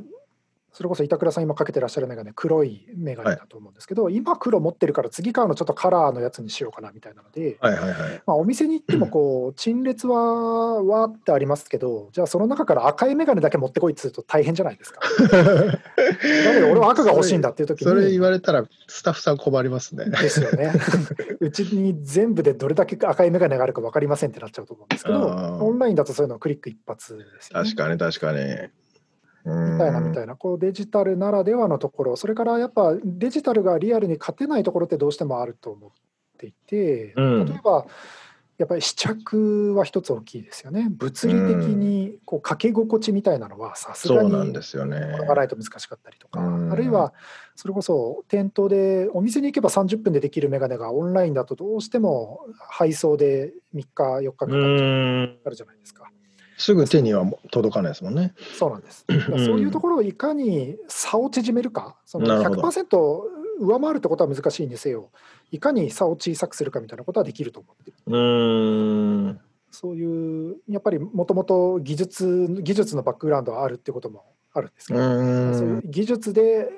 [0.72, 8.22] それこそ板倉さん今かけてらっしゃる眼鏡黒い眼鏡だと思うんですけど、今黒持ってるから次買うのちょっとカラーのやつにしようかなみたいなので、はいはいはい。
[8.26, 15.02] まあ、お店に行ってもこう 陳列はわーってありますけどじゃあその中から赤い眼鏡だけ持ってこいっつうと大変じゃないですか。
[15.20, 20.06] だけど俺は赤が欲しいんだっていう時にそれ言われたらスタッフさん困りますね。
[20.06, 20.72] ですよね。
[21.40, 25.18] うちに全部でどれだけ赤い眼鏡があるか分かりませんってなっちゃうと思うんですけど
[25.62, 27.70] オンラインだとそういうのはクリック一発ですよね。
[27.70, 28.70] 確かに確かに。
[29.46, 30.36] みみたいなみたいな。
[30.36, 32.16] こうデジタルならではのところ。
[32.16, 35.92] それからやっぱデジタルがリアルに勝てないところってどうしてもあると思っ
[36.38, 37.46] ていて、うん。
[37.46, 37.86] 例えば
[38.58, 40.88] やっぱり試着は一つ大きいですよね。
[40.90, 41.40] 物理的
[41.76, 45.00] にこうかけ心地みたいなのはさすがにそうなんですよね。
[45.00, 46.72] ものがないと難しかったりとか、うん。
[46.74, 47.14] あるいは
[47.56, 56.12] それこそ店頭でお店に行けば30分でできるメガネがオンラインだとどうしても配送で3日4日かかるじゃないですか。
[56.60, 58.34] すぐ手には届かないですもんね。
[58.58, 59.06] そうなんです。
[59.08, 59.14] そ
[59.56, 63.22] ういうところをいかに差を縮めるか、そのなるほど100%
[63.62, 65.10] 上回るってことは難しいにせよ、
[65.52, 67.98] いかに差を小さくするかみたいなことはできると思ってる。
[68.06, 68.20] う
[69.30, 69.40] ん。
[69.72, 74.98] そういう、やっぱりもともと技術技術のバックグラウンドはあるってこともあるんですけう。
[74.98, 76.70] ど、そういうん技術で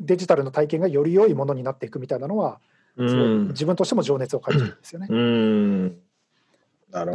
[0.00, 2.60] デジタルの体験がより良いものになっていくみたいなのは。
[2.96, 5.06] 自分としても情熱を感じるんですよね。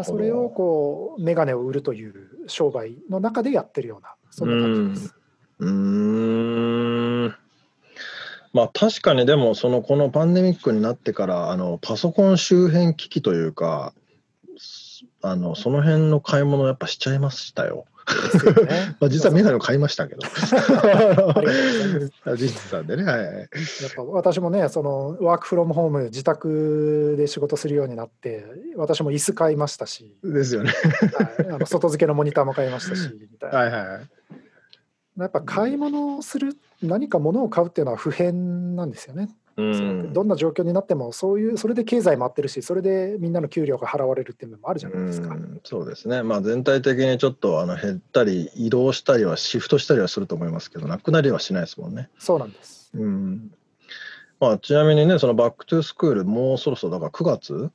[0.04, 2.14] それをこうメガネを売るという
[2.48, 5.16] 商売の中でやってるようなそんな感じです。
[5.60, 5.66] う
[8.54, 13.94] まあ確かにでもそのこのパンデミックになってからあのパソコン周辺機器というか
[15.22, 17.86] あのその辺の買い物やっぱしちゃいましたよ。
[18.06, 20.22] ですよね まあ、実はメガネを買いましたけど。
[20.26, 20.32] あ
[20.92, 21.52] りがとうござい
[22.26, 23.20] ます実さんでね、はい。
[23.24, 23.48] やっ
[23.96, 30.72] ぱ私もねそのワークフロムホーム自宅で仕事するようになって私も椅子買いましたし、ですよね。
[31.14, 34.02] はい、あの外付けのモニターも買いましたしみたいなはいはいはい。
[35.18, 40.14] やっぱ買い物をする何か物を買うっていうのは不変なんですよね、うん。
[40.14, 52.10] どんな状況になってもそういうそれで経済回ってるしそれでみんなの給料が払われるっていうのもあるじゃないですか、うんそうですね、まあ、全体的にちょっとあの減ったり移動したりはシフトしたりはすると思いますけどなくなりはしないですもんね。
[52.20, 52.92] そうなんです。
[52.94, 53.52] うん。
[54.40, 57.72] まあ、ちなみにねその back to school もうそろそろだから9月？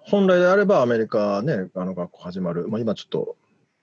[0.00, 3.36] 本来であればアメリカねあの学校始まる、まあ、今ちょっと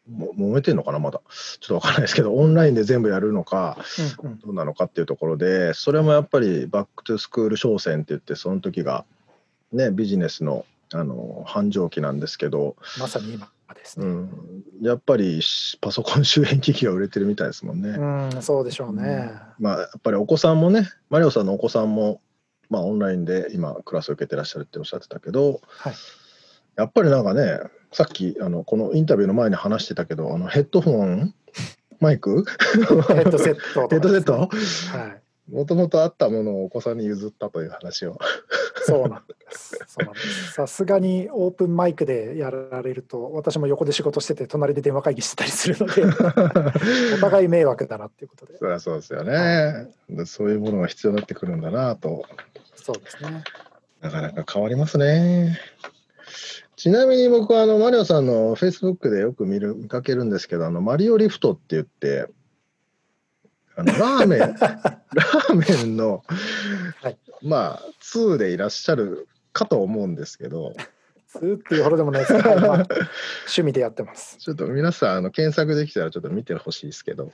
[0.10, 1.22] も揉めてんのかなまだ
[1.60, 3.78] ちょっとわかんないですけどオンラインで全部やるのか
[4.24, 9.06] うんうんどうなのかっていうところでそれもやっぱり back to school 商戦って言ってその時が
[9.72, 17.90] ねビジネスのあの繁盛期なんですけど、まさに今ですね、うん、やっぱりしパソコン周辺機器が売れてるみたいですもんね。
[17.90, 19.32] うん、そうでしょうね。
[19.60, 22.22] まあやっぱりお子さんもねマリオさんのお子さんも、
[22.70, 25.94] まあ、オンラインで今クラスを受けてらっしゃるっておっしゃってたけどはい。
[26.78, 27.60] やっぱりなんかね
[27.96, 31.34] さっきあのこのインタビューの前に話してたけどあのヘッドホン？
[32.02, 32.44] マイク？
[32.44, 32.82] ヘ
[33.22, 34.34] ッドセットヘッドセット？
[34.34, 35.22] はい。
[35.50, 38.18] もともとあったものをお子さんに譲ったという話を。
[38.84, 39.80] そうなんです。
[39.88, 40.52] そうなんです。
[40.52, 46.04] さすがにオープンマイクでやられると、私も横で仕事してて、隣で電話会議してたりするので、
[47.16, 48.58] お互い迷惑だなっていうことで。
[48.58, 49.88] そそうですよね。
[50.10, 52.26] でそういうものが必要になってくるんだなと
[52.76, 53.44] そうですね。
[54.02, 55.58] なかなか変わりますね。
[56.76, 62.28] ちなみに僕はあのマリオさんのフェイスブックでよく見る見かけるんですけどあのマリオリフトって言って
[63.78, 66.24] あのラーメン ラーメンの、
[67.02, 67.18] はい。
[67.42, 70.74] まあ2でいらっしゃるかと思うんですけど
[71.28, 72.88] ずーっていうほどでもないですけど、 趣
[73.64, 74.38] 味でやってます。
[74.38, 77.32] ちょっと皆さんあの検索できたらちょっと見てほしいですけど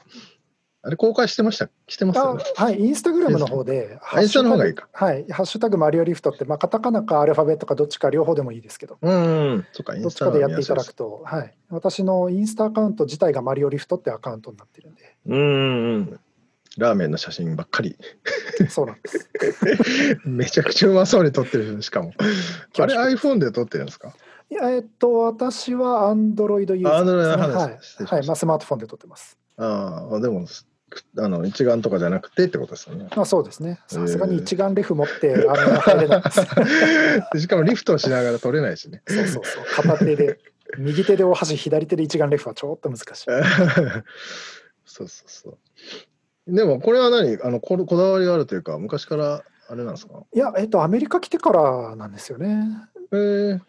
[0.83, 2.43] あれ公開してましたしてますね？
[2.55, 4.87] はい、インスタグラムの方で、あインスタの方がいいか。
[4.91, 16.19] ハッシュタグはい、ハッシュタグマリオリフトって、まあ、カタカナかアルファベットかどっちか両方でもいいですけど、うんそっかイどっちかでやっていただくくと、はい、私のインスタアカウント自体がマリオリフトってアカウントになってるんで、うんうん
[16.77, 17.97] ラーメンの写真ばっかり。
[18.69, 19.29] そうなんです。
[20.23, 22.13] めちゃくちゃうまそうに撮ってるしかも。
[22.79, 24.15] あれ iPhone で撮ってるんですか？
[24.49, 27.35] いやえっと、私は Android ユーザーですね。
[27.35, 28.27] の話はい失礼しましたはい。
[28.27, 29.37] まあ、スマートフォンで撮ってます。
[29.57, 30.45] ああ、でも、
[31.17, 33.07] あの一眼とかじゃなくてってことですよね。
[33.15, 33.79] まあ、そうですね。
[33.87, 36.41] さすがにえー一眼レフ持って、あれは入れないです。
[37.33, 39.01] で しかもリフトをしながら撮れないしね。
[39.07, 39.65] そうそうそう。
[39.75, 40.39] 片手で、
[40.77, 43.25] 右手でお箸、左手で一眼レフはちょっと難しい。
[44.85, 45.49] そうそうそ
[46.47, 46.53] う。
[46.53, 47.37] でもこれは何？
[47.43, 50.23] あのここだわりがあるというか、昔からあれなんですか？
[50.33, 52.65] いや、えっと、アメリカ来てからなんですよね。
[53.13, 53.15] え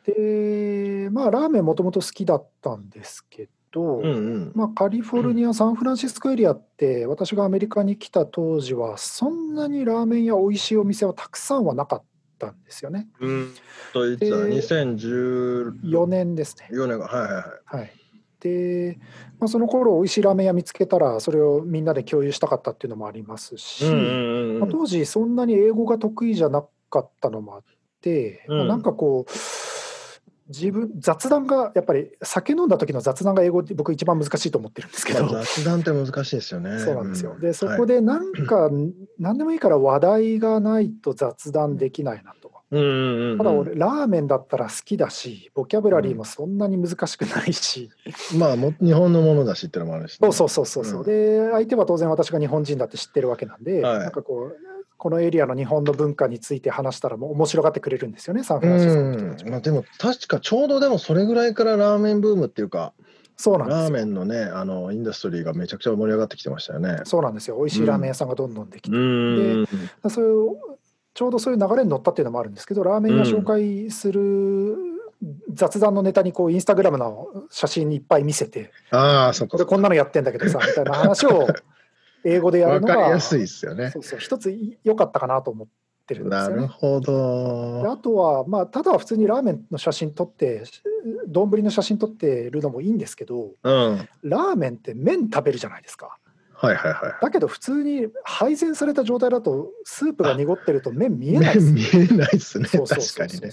[0.09, 4.53] ー、で、まあ、ラーメンもともと好きだったんですけど、うんうん。
[4.55, 12.03] まあ、カリフォルニア、サンフランシスコエリアって、私がアメリカに来た当時は、そんなにラーメンや美味しいお店はたくさんはなかっ
[12.39, 13.09] たんですよね。
[13.21, 13.55] うん。
[13.93, 16.69] といつだ、で2014 4年ですね。
[16.71, 17.81] 年が、はいはいはい。
[17.81, 17.93] はい、
[18.41, 18.99] で、
[19.39, 27.63] まあ、その頃美味しいラーメン屋見つけたらそれをみんなで共有したかったっていうのもありますし、うんうんうんまあ、当時そんなに英語が得意じゃなかったのもあっ
[28.01, 29.33] て、うんまあなんかこう
[30.49, 36.79] 自分雑談がやっぱり酒飲んだ時の雑談が英語って僕一番難しいと思ってるんですけど、まあ雑談って難しいですよね。
[36.79, 37.35] そうなんですよ。
[37.35, 37.41] ん。
[37.41, 38.71] でそこ、でなんか
[39.19, 42.49] 何でもいいから話題がないと雑談できないなと。
[42.49, 43.39] はいうんうんうんうん。
[43.39, 47.91] ただ俺ラーメンだったら好きだしボキャブラリーもそんなに難しくないし、
[48.37, 51.05] まあも日本のものだしっていうのもあるしね、そうそうそうそうそう、うん。
[51.05, 53.99] で相手は当然私が日本人だって知ってるわけなんで、はい。
[54.01, 54.72] なんかこう
[55.03, 59.47] このエリアの日本の文化について話したらもう面白がってくれるんですよねサンフランシスコの人たちも。
[59.47, 59.53] うん。
[59.55, 62.93] まあ、でも確かちょうどでもそれぐらいからラーメンブームっていうか
[63.37, 63.83] そうなんですよ。
[63.83, 67.01] ラーメンのねあのインダストリーがめちゃくちゃ盛り上がってきてましたよね。
[67.03, 67.57] そうなんですよ。
[67.57, 69.67] 美味しいラーメン屋さんがどんどんできて、ん。
[70.09, 70.57] そういう
[71.15, 74.77] ちょうどそういう流れに乗ったっていうのもあるんですけどラーメン屋紹介する
[75.53, 81.49] 雑談のネタにこうインスタグラムの写真にいっぱい見せてああそこれこんなのやってんだけどさみたいな話を
[82.25, 84.01] 英語でやるわのがかりやすいですよねそ。
[84.01, 84.53] うそう一つ
[84.85, 85.69] 良かったかなと思っ
[86.07, 86.57] てるんですよね。
[86.57, 87.91] なるほでど。
[87.91, 90.65] あとは、まあ、ただ普通にラーメンの写真撮って
[91.27, 96.19] 丼の写真撮ってるのもいいんですけどうんはいラーメンって麺食べるじゃないですか
[96.63, 96.95] はいはい。
[97.21, 102.69] だけど普通に配膳された状態だとスープが濁ってると麺見えないです 見えないですね。
[102.69, 103.27] そうそう確そう。
[103.27, 103.53] ね。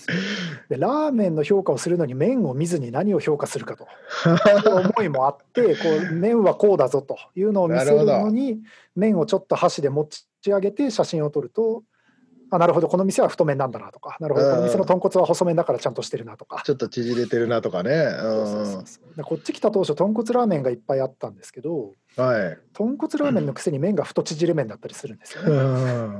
[0.69, 3.85] でラーメンの評価をするのに麺を見ずに何を評価するかと。
[3.85, 8.61] いう思いもあって こう麺はこうだぞというのを見せるのに
[8.95, 11.83] 麺をちょっと箸で持ち上げて写真を撮ると
[12.51, 14.17] あなるほどこの店は太麺なんだなとか。
[14.19, 16.63] なるほどこの店の豚骨は細麺だからちゃんとしてるなとか。
[16.65, 18.09] ちょっと縮れてるなとかね。
[18.19, 19.15] そうそうそうそう。
[19.15, 22.57] でこっち来た当初豚骨ラーメンがいっぱいあったんですけどうんはい。
[22.73, 25.53] 豚骨ラーメンのくせに麺が太縮れ麺だったりするんですよねう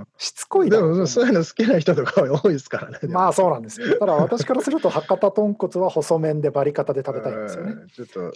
[0.01, 2.99] んしつこいでなもそういうの好きな人とか多いですからね。
[3.07, 8.33] まあそうなんですよただ私からすると博多豚骨は細麺でバリカタで食べたいんですよねうんちょっと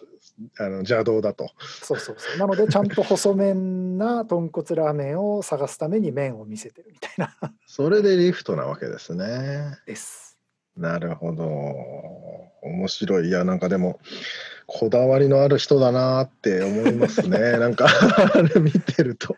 [0.58, 1.50] あの邪道だと。
[1.82, 9.78] そうそうそうなのでちゃんと細麺な豚骨ラーメンを探すために麺を見せてるみたいなそれでリフトなわけですね。
[9.86, 10.38] です
[10.76, 11.46] なるほど。
[12.64, 13.28] 面白い。
[13.28, 14.00] いや、なんかでも、
[14.66, 17.58] こだわりのある人だなって思いますね。
[17.60, 19.36] なんか、あ れ見てると。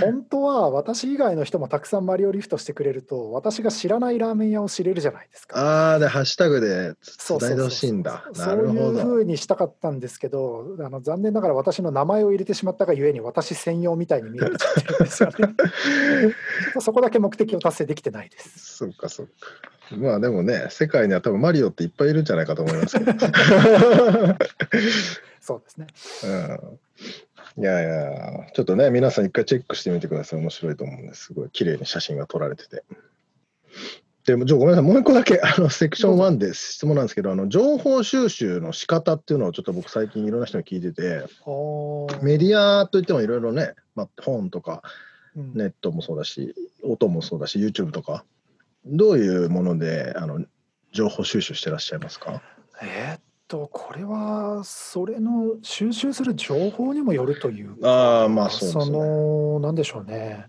[0.00, 6.94] 本当は私以外の人もたくさんマリオリフトしてくれると私が知らないラーメン屋を知れるじゃないですかああ、で、ハッシュタグで
[7.28, 8.24] 伝えてほしいんだ。
[8.32, 9.00] そうなるほど。
[9.00, 15.34] そういうふうにしたかったんですけどあの残念ながら私の名前を入れてしまったがゆえに私専用みたいに見えちゃってるんですよね
[16.80, 19.32] そこだけ目的を達成できてないですそっかそっか。
[19.96, 23.12] まあでもね、世界には多分マリオっていっぱいいるんじゃないかと思いますけど。
[25.40, 25.86] そうですね
[27.56, 30.40] うん、いやいや、ちょっとね、皆さん一回チェックしてみてください。
[30.40, 31.24] 面白いと思うんです。
[31.26, 32.84] すごい綺麗に写真が撮られてて。
[34.26, 41.24] でも、ちょごめんなさい、もう一個だけ、あの、セクション1で質問なんですけど、あの、情報収集の仕方っていうのをちょっと僕最近いろんな人に聞いてて、
[42.22, 48.24] メディアといってもいろいろね、まあ、本とか、うんネットもそうだし、音もそうだし、YouTube とか、
[48.84, 50.44] どういうもので、あの、
[50.92, 52.42] 情報収集してらっしゃいますか？
[52.82, 58.84] えーっとこれはそれの収集する情報にもよるというあーまあそうですね。
[58.84, 60.46] そのなんでしょうね。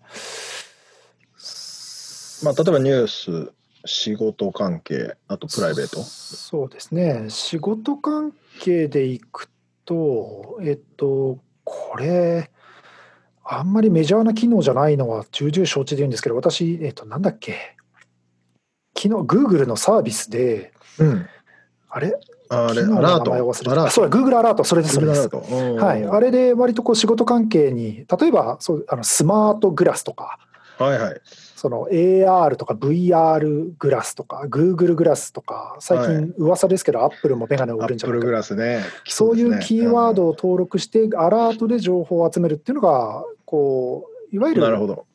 [2.43, 3.51] まあ、例えばニュース、
[3.85, 6.01] 仕事関係、あとプライベート。
[6.01, 7.25] そうですね。
[7.29, 9.49] 仕事関係でいく
[9.85, 12.49] とえっとこれ
[13.43, 17.77] あんまりメジャーな機能じゃないのは重々承知で言うんですけど私えっとなんだっけ？
[19.01, 21.25] 昨日 Google のサービスでうん。
[21.89, 22.13] あれ？
[22.49, 23.53] あれ、アラート。
[23.53, 30.37] そうだ Google アラートそれですそれですはい、あれで割とこう仕事関係に例えばそうあのスマートグラスとか
[30.77, 31.21] はいはい。
[31.55, 38.81] その AR とか VR グラスとか Google グラスとか最は近噂ですけど、アップルもメガネを売るんじゃないかグラスね。
[39.05, 40.29] そういうキーワードを。
[40.29, 45.05] を登録してアラートで情報を集めるっていうのがこういわゆるなるほど。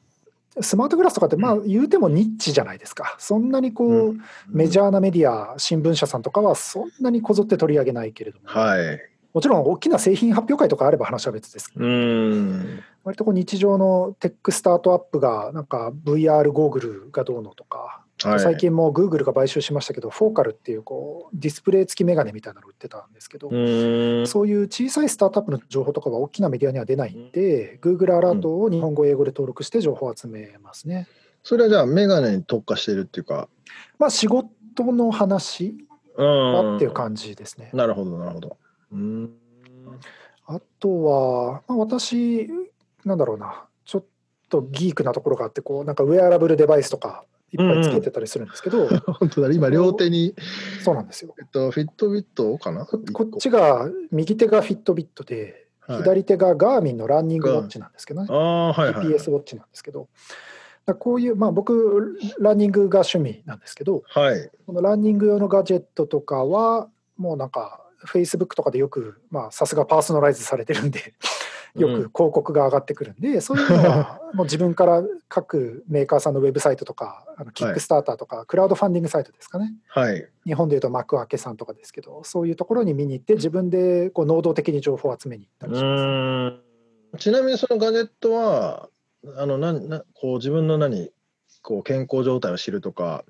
[0.61, 3.17] スマートグラスとかってまあ言うてもニッチじゃないですか。
[3.19, 4.21] そんなにこう、うん。
[4.49, 8.99] メジャーなメディア新聞社さんとかはそんなにこぞって取り上げないけれども、はい。
[9.35, 11.71] もちろん大きな製品発表会とかあれば話は別です。
[11.71, 12.83] けどうん。
[13.05, 18.41] 割とこう日常のテックスタートアップがなんか VR ゴーグルがどうのとか、はい。
[18.41, 24.27] 最近も Google が買収しましたけど Focal っていうこうディスプレイ付きメガネみたいなの売ってたんですけど、うん。
[24.27, 31.09] そういう小さいスタートアップの情報とかは大きなメディアには出ないんで、Google アラートを日本語英語で登録して情報を集めますね。
[31.43, 33.49] それはじゃあ、メガネに特化してるっていうか。
[33.99, 34.49] まあ仕事
[34.93, 35.77] の話
[36.17, 37.71] うんはっていう感じですね。
[37.73, 38.57] なるほど、なるほど。
[38.93, 39.33] うん。
[40.47, 42.49] あとは、まあ、私
[43.05, 44.05] なんだろうなちょっ
[44.49, 48.89] とギークなところがあってこうなんかウェアラブルデバイスとかいっぱいつけてたりするんですけど、
[49.19, 50.35] 本当だ、今両手に、
[50.83, 51.35] そうなんですよ。
[51.41, 52.87] えっと、フィットビットかな？
[52.87, 55.99] ここっちが、右手がフィットビットで、はい。
[55.99, 58.29] 左手がガーミンのランニングウォッチなんですけどね。
[58.31, 58.35] あ。
[58.35, 59.07] あ、はいはい。
[59.07, 60.09] GPS ウォッチなんですけど、
[60.99, 64.51] こういう、まあ、僕、ランニングが趣味なんですけど、はい。
[64.67, 71.15] このランニング用のガジェットとかは、もうなんか、Facebook とかでよく、まあ、さすがパーソナライズされてるんで、
[71.77, 79.75] よくうん広告が上がってくるんで、そういうのは、 もう自分から各メーカーさんのウェブサイトとか、あのキックスターターとか、クラウドファンディングサイトですかね。
[79.89, 80.27] はい。
[80.45, 87.23] 日本でいうと幕開けさんとかですけど、そういうところに見に行って、自分でこう能動的に情報を集めに行ったうりします。
[87.23, 88.89] ちなみにそのガジェットは、
[89.37, 91.11] あの、ななこう自分の何、
[91.63, 93.25] こう健康状態を知るとか、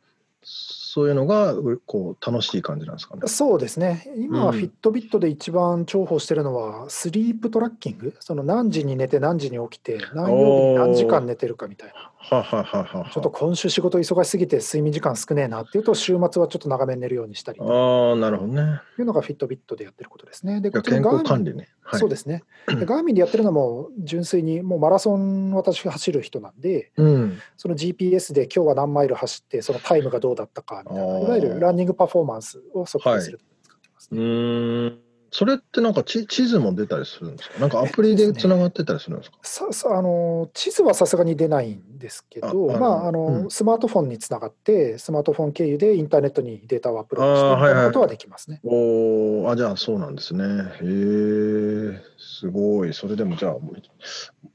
[0.49, 3.23] そういうのがうこう楽しい感じなんですかね。
[3.27, 4.09] そうですね。
[4.17, 8.17] 今フィットビットで一番重宝してるのは、スリープトラッキング。
[8.21, 12.13] その何時に寝て何時に起きて、何曜日に何時間寝てるかみたいな。
[12.17, 13.11] ははははは。
[13.11, 18.81] ちょっと今週仕事忙しすぎて睡眠時間少ねえなっていうと、週末はちょっと長めに寝るようにしたりとああ、なるほどね。
[18.99, 20.61] いうのがフィットビットでやってることですね。
[20.61, 21.69] で、健康管理ね。
[21.83, 22.01] はい。
[22.01, 22.43] そうですね。
[22.67, 27.39] でガーミンでやってるのも純粋にもうマラソン私走る人なんで、うん。
[27.57, 34.99] その GPS で今日は何マイル走ってそのタイムがどうだったかみたいな、いわゆるランニングパフォーマンスを測定するために使ってますうん。
[35.33, 37.59] それってなんか地地図も出たりするんですか？
[37.59, 39.39] なんかアプリでつながってたりするんですか？
[39.43, 48.61] ささあの地図はさすがに出ないんですけど、まああのうんスマートフォンにつながって、スマートフォン経由でインターネットにデータをアップロードしていはいみたいなことはできますね。
[48.65, 50.45] おお、あ、じゃあそうなんですね。
[50.45, 50.47] へ
[50.81, 52.95] え、すごい。
[52.95, 53.57] それでもじゃあ、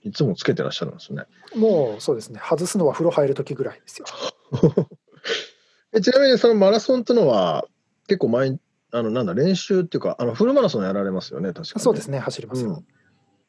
[0.04, 1.26] いいつもつけてらっしゃるんですね。
[1.54, 4.06] もうそうですね、外すのは風呂入るときぐらいですよ。
[5.94, 7.66] えちなみにそのマラソンってのは、
[8.08, 8.58] 結構前、
[8.92, 11.82] あの、なんだ、練習っていうか、あの、フルマラソンやられますよね、確かに。
[11.82, 12.70] そうですね、走りますよ。
[12.70, 12.86] うん。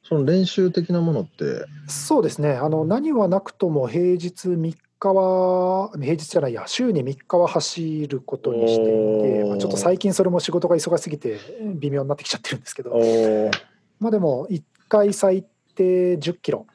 [0.02, 11.38] その練習的なものって、そうですね、あの何はなくとも平日3日は、平日じゃないや、週に3日は走ることにしていて、まあ、ちょっと最近それも仕事が忙しすぎて
[11.76, 12.98] 微妙になってきちゃってるんですけど、
[14.00, 16.66] まあでも1回最低10キロ。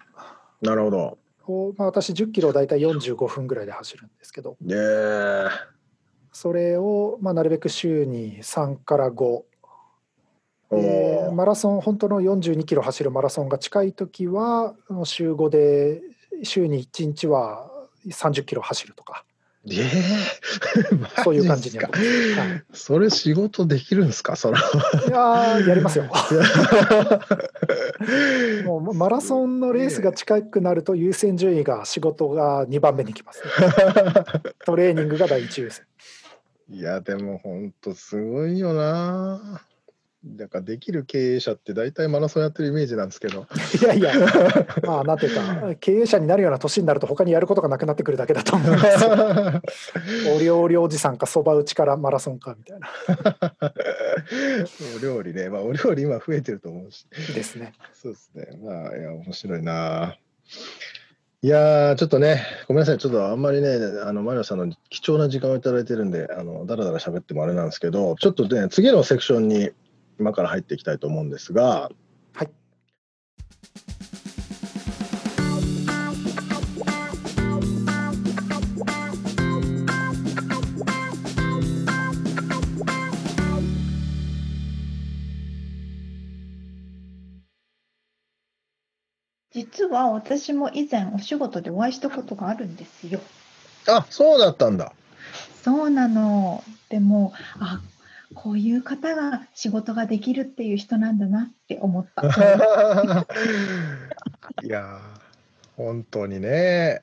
[0.61, 1.17] なるほど。
[1.49, 5.49] を、まあ、私10キロを大体45分ぐらいで走るんですけど、ええ。
[6.31, 9.23] それをまあなるべく週に3から5。
[9.23, 9.45] お
[10.71, 11.31] でー。
[11.31, 14.75] マラソン、本当の42キロ走るマラソンが近いときは、
[15.05, 16.01] 週5で、
[16.43, 17.71] 週に1日は
[18.05, 19.23] 30キロ走るとか、
[19.69, 19.83] ええ。
[21.23, 21.79] そういう感じに。
[21.79, 21.91] はい。
[22.73, 24.35] それ仕事できるんですか？
[24.35, 24.59] そのい
[25.09, 26.05] やーやりますよ。
[28.65, 33.49] もうマラソンのレースが近くなると優先順位が仕事が2番目に来ます、ね。
[34.65, 35.85] トレーニングが第一優先。
[36.69, 39.61] いや、でも本当すごいよな。
[40.23, 43.45] なんかできる経営者って大体マラソンやってるイメージなんですけど。
[43.81, 44.13] いやいや、
[44.83, 50.33] まあなんていうか、経営者になるような年になると他にやることがなくなってくるだけだと思いますよ。
[50.35, 52.89] お料理おじさんかそば打ちからマラソンかみたいな。
[54.95, 57.05] お料理ね、まあお料理今増えてると思うし。
[57.33, 57.73] ですね。
[57.93, 58.59] そうですね。
[58.63, 60.17] まあ、いや、面白いな。
[61.43, 69.69] いやー、ちょっとね、ごめんなさい、ちょっとあんまりね、あの、マリオさんの貴重な時間をいただいてるんで、あの、だらだら喋ってもあれなんですけど、ちょっとね、次のセクションに
[70.19, 71.91] 今から入っていきたいと思うんですが、
[72.33, 72.49] はい。
[89.51, 93.19] 実は私も以前お仕事でお会いしたことがあるんですよ。
[93.87, 94.93] あ、そうだったんだ。
[95.63, 96.63] そうなの。
[96.89, 97.81] でも、あ、
[98.33, 102.23] こういう方が仕事ができるっていう人なんだなって思った。
[104.63, 104.99] いやー、
[105.75, 107.01] 本当にね。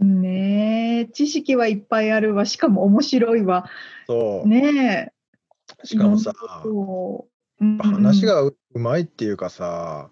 [0.00, 2.44] ねえ、知識はいっぱいあるわ。
[2.44, 3.70] しかも面白いわ。
[4.06, 4.48] そう。
[4.48, 5.86] ねえ。
[5.86, 6.32] しかもさ、
[7.78, 10.10] 話がううまいっていうかさ、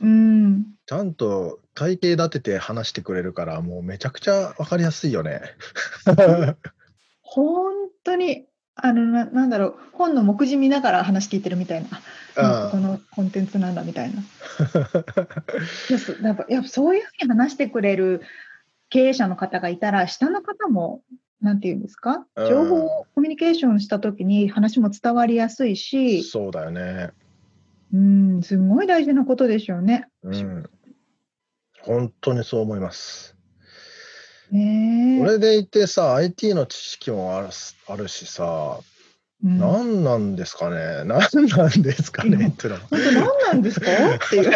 [0.00, 0.64] うん。
[0.86, 5.40] ちゃんと体系立てて話してくれるから、もうめちゃくちゃわかりやすいよね。
[7.22, 7.72] 本
[8.02, 11.88] 当に、あの、な、なんだろう、本の目次見ながら話聞いてるみたいな。
[12.36, 14.20] あ、あこのコンテンツなんだみたいな。
[14.22, 14.24] い
[16.24, 18.22] や、っぱ、やっぱそういうふうに話してくれる
[18.88, 21.02] 経営者の方がいたら、下の方も、
[21.42, 27.10] なんていうんですか、うん情報をコミュニケーションしたときに話も伝わりやすいし、そうだよね。
[27.92, 30.08] うん、すごい大事なことでしょうね。
[30.22, 30.70] うん。
[31.82, 33.36] 本当にそう思います。
[34.52, 35.18] ねえ。
[35.18, 38.78] それでいてさ、IT の知識もあるすあるしさ、
[39.44, 41.02] うん何なんですかね？
[41.04, 42.46] 何なんですかね？
[42.54, 42.80] ってのは。
[42.92, 43.90] 何なんですか？
[43.90, 44.50] っていう。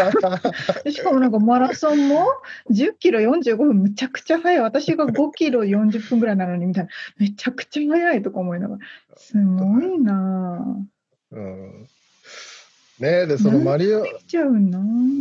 [0.85, 2.29] で しかもなんかマラソンも
[2.71, 4.61] 10キロ45分むちゃくちゃ速い。
[4.61, 6.91] 私が5キロ40分ぐらいなのにみたいな。
[7.19, 8.81] めちゃくちゃ速いとか思いながら。
[9.17, 11.37] すごいなぁ。
[11.37, 11.89] うん
[13.01, 14.07] ねえでそのマリオ。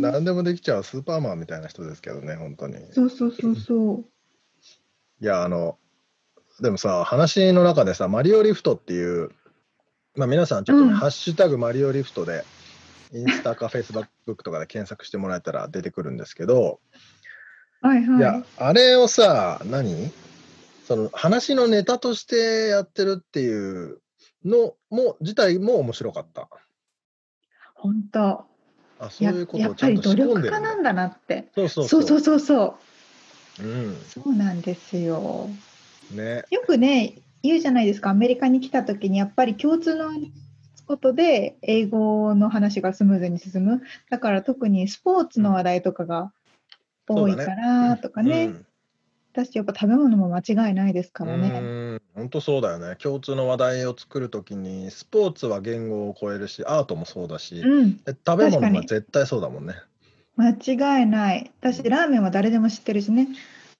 [0.00, 2.76] 何でもできちゃうスーパーマンみたいな人ですけどね本当に。
[2.92, 4.04] そうそうそうそう。
[5.20, 5.78] いやあの
[6.60, 9.30] でもさ話の中でさマリオリフトっていう
[10.14, 12.44] まあ皆さんちょっとね、うんハッシュタグマリオリフトで
[13.12, 14.06] インスタかフェイスブッ
[14.36, 16.80] クとかで検索してもらえたら出てくるんですけど、
[17.80, 18.18] はいはい。
[18.18, 20.10] いやあれをさ何？
[20.86, 24.00] その話のネタとしてやってるっていう
[24.44, 26.48] のも自体も面白かった。
[27.74, 28.44] 本当。
[28.98, 31.48] あそうやいうことをちゃんと仕努力込んでる家なんだなって。
[31.54, 32.74] そうそうそうそうそうそう。
[33.60, 33.96] うん。
[34.08, 35.48] そうなんですよ。
[36.10, 36.44] ね。
[36.50, 40.10] よくね、言うじゃないですか、アメリカに来た時にやっぱり共通の
[40.86, 43.82] ことで英語の話がスムーズに進む。
[44.10, 46.32] だから特にスポーツの話題とかが
[47.08, 48.46] 多いからとかね。
[48.46, 48.66] うん。
[49.32, 51.48] 私やっぱ食べ物も間違いないですからうね。
[51.50, 52.00] ん。
[52.14, 52.96] 本当そうだよね。
[52.96, 58.74] 共通の話題を作るときにスポーツは言語を超えるしアートもそうだし、うん、で食べ物確かに。
[58.76, 59.74] も絶対そうだもんね
[60.36, 61.50] 間違いない。
[61.60, 63.28] 私ラーメンは誰でも知ってるしね。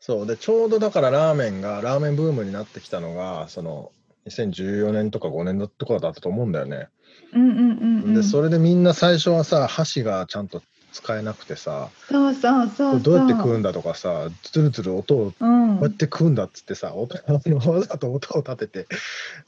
[0.01, 3.91] そうでちょうどだからラーメンがラーメンブームになってきたのがその
[4.29, 6.89] 2014年とか5年とかだったと思うんだよね、
[7.33, 8.15] うんうんうん、うん。
[8.15, 13.01] でそれでみんな最初はさ箸がちゃんと使えなくてさそうそうそう。
[13.01, 18.87] どうやって食うんだとかさズルズル音をうんこうやって食うんだっつってさ、音あのわざと音を立てて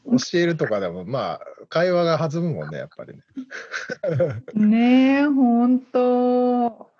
[0.06, 3.22] 教えるとかでも、まあ、会話が弾むもんね、やっぱりね。
[4.54, 6.90] ねえ、ほんと。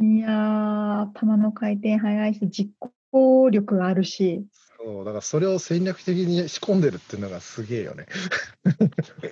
[0.00, 2.72] いやー、頭の回転早いし、実
[3.10, 4.44] 行力があるし、
[4.84, 8.06] そうだからそれを戦略的に仕込んでるっていうのがすげえよね。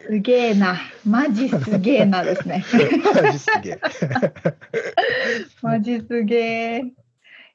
[0.06, 0.78] すげえな。
[1.04, 2.64] マジすげえなですね。
[3.22, 3.80] マジすげえ。
[5.60, 6.92] マジすげえ。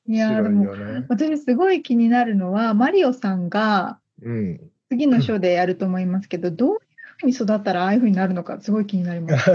[0.08, 0.68] いやー、でも。
[1.10, 4.72] 私すごい気になるのは、マリオさんがうん。
[4.90, 6.80] 次の章でやると思いますけど、どういう
[7.18, 9.50] ふうに育ったらああいうふうになるのか、すごい気になります。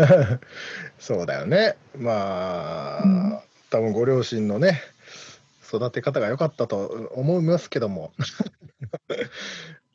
[0.99, 1.77] そうだよね。
[1.97, 3.39] まあ、うん
[3.71, 4.83] 多分ご両親のね、
[5.67, 8.13] 育て方が良かったと思いますけども。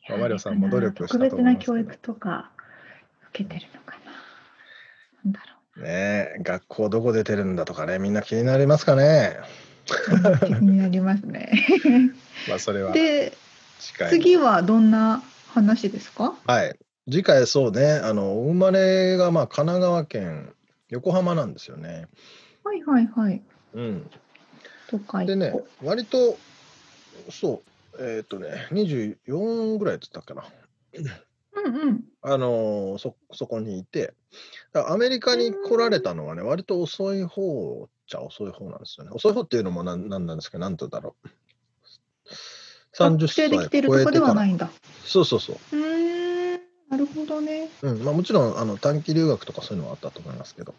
[0.08, 2.50] まあマリオさんも努力したと思います特別な教育とか
[3.30, 4.12] 受けてるのかな。
[5.24, 5.84] なんだろう。
[5.84, 5.88] ね
[6.38, 9.36] え学校どこ出てるんだとかね、みんな気になりますかね。
[10.44, 11.52] 気になりますね。
[12.48, 13.32] まあ、それはで。
[14.10, 15.22] 次はどんな
[15.54, 16.34] 話ですか？
[16.46, 16.76] はい。
[17.10, 20.52] 次回そうね、あの、お生まれがまあ神奈川県
[20.90, 22.06] 横浜なんですよね。
[22.64, 23.42] はいはいはい。
[23.74, 24.10] うん。
[24.88, 26.38] とかでね、割と、
[27.30, 27.62] そ
[27.94, 30.44] う、えっ、とね、24ぐらいって言ったっけな。
[31.64, 32.04] うんうん。
[32.22, 34.12] あのーそ、そこにいて、
[34.74, 39.12] アメリカに来られたのはね、割と遅い方っちゃ遅い方なんですよね。
[39.12, 41.28] 遅い方っていうのもなんなんなんですけど、なんて言うんだろう。
[42.96, 44.70] 30学生歳できてるとこではないんだ。
[45.04, 45.56] そうそうそう。
[46.90, 47.68] なるほどね。
[47.82, 47.98] うん。
[48.02, 50.74] まあ、もちろんあの短期留学とかそういうのはあったと思いますけど、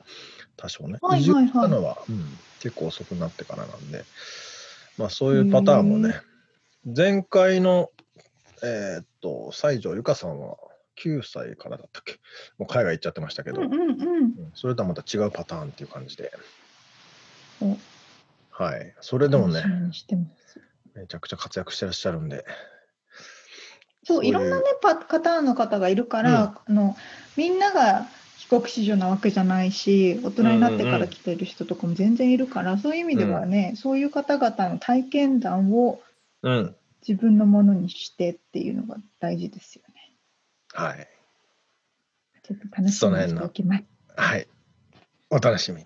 [0.57, 0.97] 多少ね。
[1.01, 1.43] はいはいはい。
[1.43, 2.25] 移住したのは、うん、
[2.61, 4.03] 結構遅くなってからなんで、
[4.97, 6.21] まあ、そういうパターンもね、
[6.83, 7.91] 前回の、
[8.63, 10.57] えーっと、西条ゆかさんは
[11.01, 12.19] 9歳からだったっけ？
[12.57, 13.89] もう海外行っちゃってましたけど、うんうんうん。
[13.89, 14.33] うん。
[14.53, 16.33] それとはまた違うパターンっていう感じで、
[17.61, 17.77] お。
[18.51, 18.95] はい。
[18.99, 20.59] それでもね楽し、みにしてます。
[20.95, 22.43] めちゃくちゃ活躍してらっしゃるんで、
[24.03, 26.95] そう、いろんなね、パパターンの方がいるから、あの、
[27.35, 36.01] みんなが帰国子女なわけじゃないし、大人になってから来てる人とかも全然いるから、そういう意味ではね、そういう方々の体験談を
[36.41, 36.75] うん。
[37.07, 40.15] 自分のものにしてっていうのが大事ですよね。
[40.73, 41.07] はい。
[42.43, 43.83] ちょっと楽しみにしておきます。
[44.15, 44.47] はい。
[45.29, 45.85] お楽しみに。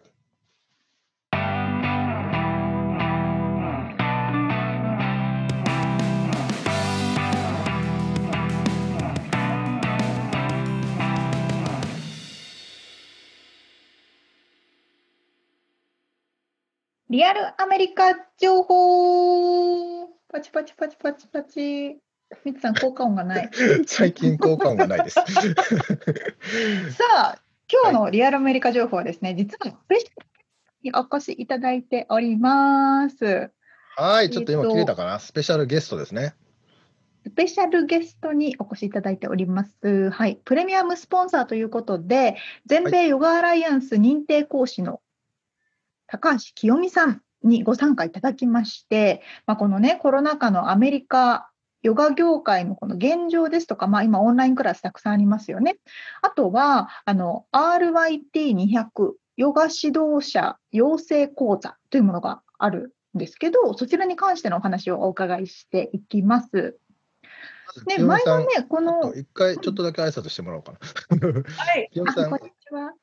[17.14, 22.00] リアルアメリカ情報パチパチパチパチパチ。
[22.44, 23.52] みつさん、効果音がない。
[23.86, 25.20] 最近効果音がないです。
[26.98, 27.40] さあ、
[27.72, 30.28] 今日のリアルアメリカ情報はですね、実はスペシャル
[30.82, 33.52] にお越しいただいております。
[33.96, 35.20] はい、ちょっと今えっと切れたかな？
[35.20, 36.34] スペシャルゲストですね。
[37.26, 40.10] スペシャルゲストにお越しいただいております。
[40.10, 45.03] はい、プレミアムスポンサーということで、全米ヨガアライアンス認定講師の
[46.08, 51.50] 高橋清美さんにご参加いただきまして、まあ、このね、コロナ禍のアメリカ
[51.84, 55.78] ヨガ業界のこの現状ですとか、まあ、今オンラインクラスたくさんありますよね。
[56.22, 66.78] あとは、あの、RYT200 ヨガ指導者養成講座というものがあるんですけど、そちらに関してのお話をお伺いしていきます。
[67.88, 69.14] ね、前のね、この。
[69.14, 70.78] 一回ちょっとだけ挨拶してもらおうかな。
[70.78, 71.90] はい。
[71.92, 72.30] 清さん。
[72.30, 72.94] こんにちは。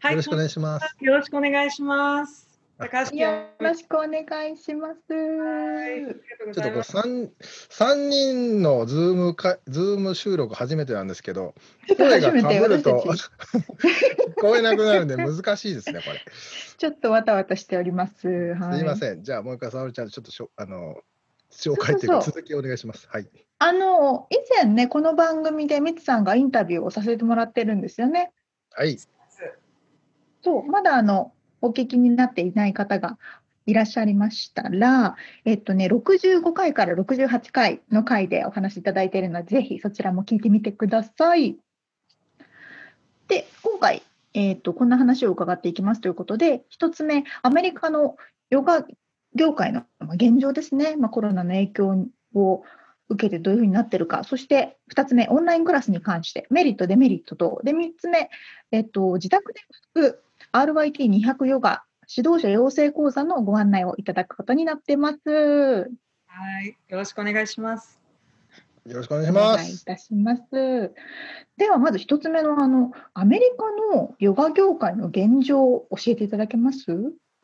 [0.00, 0.12] はい。
[0.12, 0.96] よろしくお願いします。
[1.00, 2.48] よろしくお願いします。
[2.78, 5.00] 高橋よろしくお願いします。
[5.08, 7.30] ちょっとこれ三
[7.68, 11.56] 三人の Zoom か Zoom 収録初めてなんですけど、
[11.96, 13.30] 声がかぶると聞
[14.40, 16.24] こえなくなるんで難しいですねこれ。
[16.78, 18.28] ちょっとわたわたしております。
[18.28, 19.24] はい、すみません。
[19.24, 20.98] じゃあもう一回沙織ちゃんちょっとしょあの
[21.50, 23.08] 紹介というか続きお願いします。
[23.10, 23.28] はい。
[23.58, 28.30] あの以前ねこの番組でみつさんがインタビューをさせてもらってるんですよね。
[28.70, 28.96] はい。
[30.48, 33.18] そうまだあのお聞きになっていない方が
[33.66, 41.58] いらっしゃいましたら、えっとね、65回から68回の回でお話しいただいているので、ぜひそちらも聞いてみてください。
[43.28, 48.16] で、今回、えっと、こんな話を伺っていきますということで、1つ目、アメリカの
[48.48, 48.86] ヨガ
[49.34, 49.84] 業界の
[50.14, 52.62] 現状ですね、まあ、コロナの影響を
[53.08, 58.30] 受けてどういうふうになっているか、そして2つ目、オンラインクラスに関して、メリット、デメリットと、で3つ目、
[58.70, 59.60] えっと、自宅で
[59.94, 61.84] 学く RYT200 ヨガ
[62.14, 65.90] 指導者養成講座のご案内をいただくことになってます。
[66.26, 68.00] はい、よろしくお願いします。
[68.86, 69.54] よろしくお願いします。
[69.54, 70.94] お願いいたします。
[71.58, 73.44] ではまず一つ目のあのアメリ
[73.92, 76.86] カのヨガ業界の現状を教えていただけます？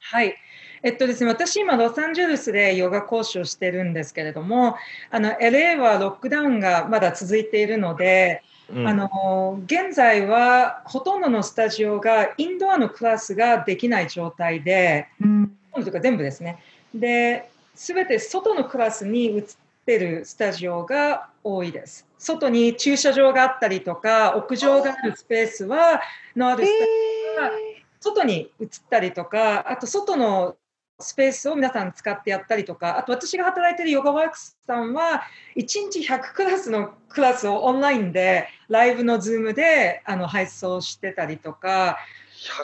[0.07, 0.37] はい。
[0.83, 4.77] えっとですね、私今ロサンゼルスでヨガ講師をしてるんですけれども、
[5.11, 16.59] あの LA はロックダウンがまだ続いているので、うん、あの現在はほとんどのスタジオがインドアのクラスができない状態で、うん、とか全部ですね。
[16.95, 19.45] で、すべて外のクラスに移っ
[19.87, 22.07] てるスタジオが多いです。
[22.19, 26.03] 外に駐車場があったりとか、屋上があるスペースは
[26.37, 26.91] のあるスタジ
[27.39, 27.74] オが
[28.05, 30.57] 外に移ったりとか、あと外の
[31.01, 35.23] スペースを皆さん使ってやったりとか、あと私が働いている YogaWorks さんは、
[35.57, 41.99] 1日100クラスのクラスをオンラインで、ライブの Zoom であの配送してたりとか。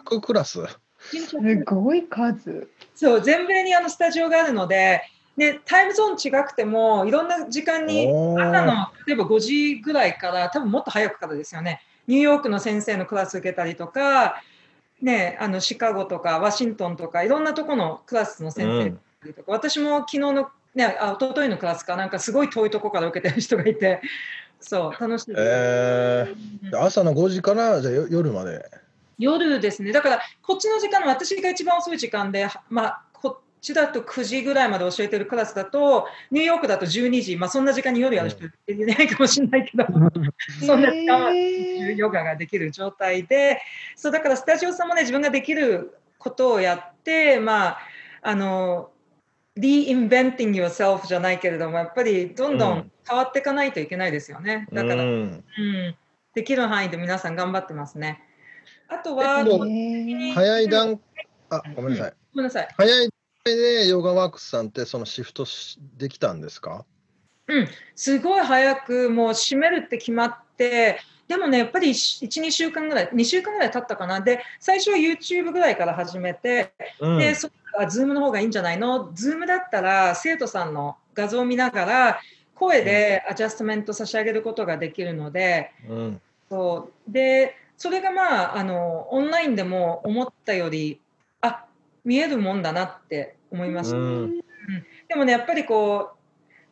[0.05, 0.61] 100クラス？
[0.99, 2.68] すごい数。
[2.95, 5.01] そう、全米にあのスタジオがあるので、
[5.36, 14.43] ね、タイムゾーン違くても、いろんな時間に、朝の例えば5時ぐらいから、多分もっと早くからですよね、ニューヨークの先生のクラス受けたりとか、
[15.03, 18.66] ね、あのシカゴとかワシントンとかいろんなとこのクラスの先
[19.24, 24.03] 生とか、うん、私も昨日の、ね、あ一昨日のクラスかなんかすごい遠いとこから受けてる人がいて
[24.61, 28.70] そう楽しい、えー、朝の5時からじゃ夜まで。
[29.18, 29.92] 夜ですね。
[29.92, 33.03] だからこっちの時間私が一番遅い時間で、まあ、
[33.61, 38.51] ちだと9時ぐらいまで教えてるクラスだと、ニューヨークだと12時、まあ、そんな時間に夜やる人い
[38.87, 39.87] ないかもしれないけど、
[40.65, 43.61] そんな時間はヨガができる状態で、
[43.97, 47.79] そうだからスタジオさんもね、自分ができることをやって、まあ、
[48.23, 48.91] あの、
[49.59, 54.67] reinventing yourself じゃないけれども、やっぱりどんどん変わっていかないといけないですよね。
[54.73, 55.97] だから、うん、うん、
[56.35, 58.23] できる範囲で皆さん頑張ってますね。
[58.89, 59.45] あとは、
[60.35, 61.01] 早い段、
[61.51, 62.13] あ、ごめんなさい。
[62.35, 62.69] ごめんなさい。
[62.77, 63.11] 早い
[63.45, 65.47] でヨガワークスさんってそのシフト
[65.97, 66.84] できたんですか？
[67.49, 74.20] うん、すごい早くもう閉めるって決まってでもねやっぱり12週間ぐらい2週間ぐらい経ったかな。
[74.20, 82.20] で最初は YouTube ぐらいから始めて、うん、でそこ Zoom の方がいいんじゃないの？Zoom だったら生徒さんの画像を見ながら
[82.55, 86.20] 声でアジャストメント差し上げることができるので、うん、
[86.51, 87.11] そう。
[87.11, 91.01] でそれがまああのオンラインでも思ったより
[92.05, 93.96] 見えるもんだなって思いました。
[93.96, 94.40] うん、
[95.09, 96.20] でもねやっぱりこう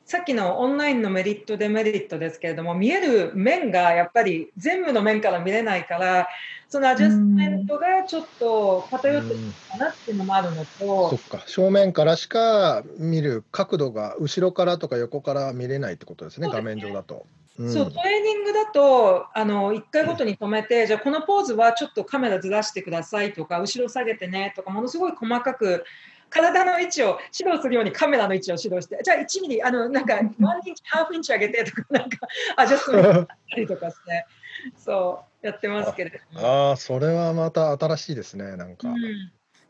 [0.04, 6.28] さっきのオンラインのメリットデメリットですけれども見える面がやっぱり全部の面から見れないから
[6.70, 11.42] そのアジャストメントがちょっと偏ってるかなっていうのもあるのと、そっか。
[11.46, 17.26] 正面からしか見る角度が後ろからとか横から見れないってことですね、ね、画面上だと。
[17.58, 25.84] そう、トレーニングだと、あの、1回ごとに止めて、じゃあこのポーズはちょっとカメラずらしてくださいとか、後ろ下げてねとか、ものすごい細かく、
[26.30, 32.18] 体の位置を指導するようにカメラの位置を指導して、じゃあ1ミリ、あの、なんか、1インチ、ハーフインチ上げてとか、なんか、
[32.56, 34.26] アジャストメントしたりとかして、
[34.76, 36.46] そう、やってますけれども。
[36.46, 38.88] ああ、それはまた新しいですね、なんか。
[38.88, 38.96] うん、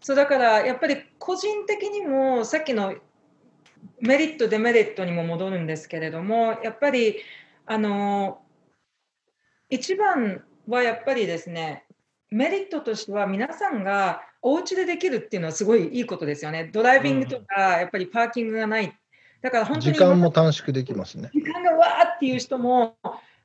[0.01, 2.95] そう、だから、やっぱり個人的にも、さっきの
[4.01, 7.17] メリット、デメリットにも戻るんですけれども、やっぱり、
[7.69, 8.41] あの
[9.71, 11.85] 一番はやっぱりですね
[12.31, 16.71] メリットとしては皆さんがお家でできるっていうのはすごいいいことですよね。
[16.73, 18.93] ドライビングとかやっぱりパーキングがない
[19.41, 21.31] だから本当に時間も短縮できますね。
[21.33, 22.97] 時間がわーっていう人も、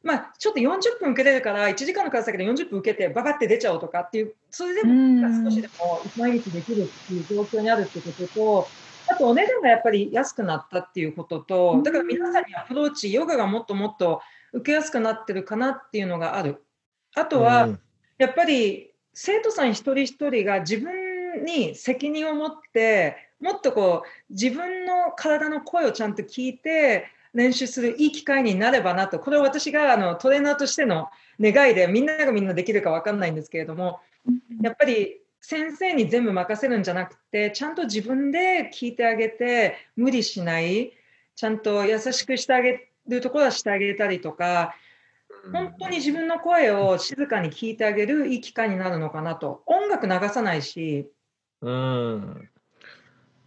[0.01, 8.67] まあ、ちょっと40分受けれるから、1時間のクラスだけど40分受けて、バカって出ちゃおうとかっていう、それでも少しでも毎日できるっていう状況にあるってことと、
[9.07, 14.21] あとお値段がやっぱり安くなったっていうことと、だから皆さんにアプローチ、ヨガがもっともっと
[14.53, 16.63] 受けやすくなってるかなっていうのがある。
[17.15, 17.69] あとは、
[18.17, 33.99] やっぱり生徒さん一人一人が自分に責任を持って、もっとこう自分の体の声をちゃんと聞いて練習するいい機会になればなと、これは私があのトレーナーとしての願いで、みんながみんなできるか分かんないんですけれども、
[34.61, 40.93] やっぱり先生に全部任せるんじゃなくて、ちゃんと自分で聞いてあげて、無理しない、
[41.35, 44.73] ちゃんと優しくしてあげるところはしてあげたりとか、
[45.51, 49.63] 本当に自分の声を静かに聞いてあげるいい機会になるのかなと。
[49.65, 51.11] 音楽流さないし。
[51.61, 52.49] うん。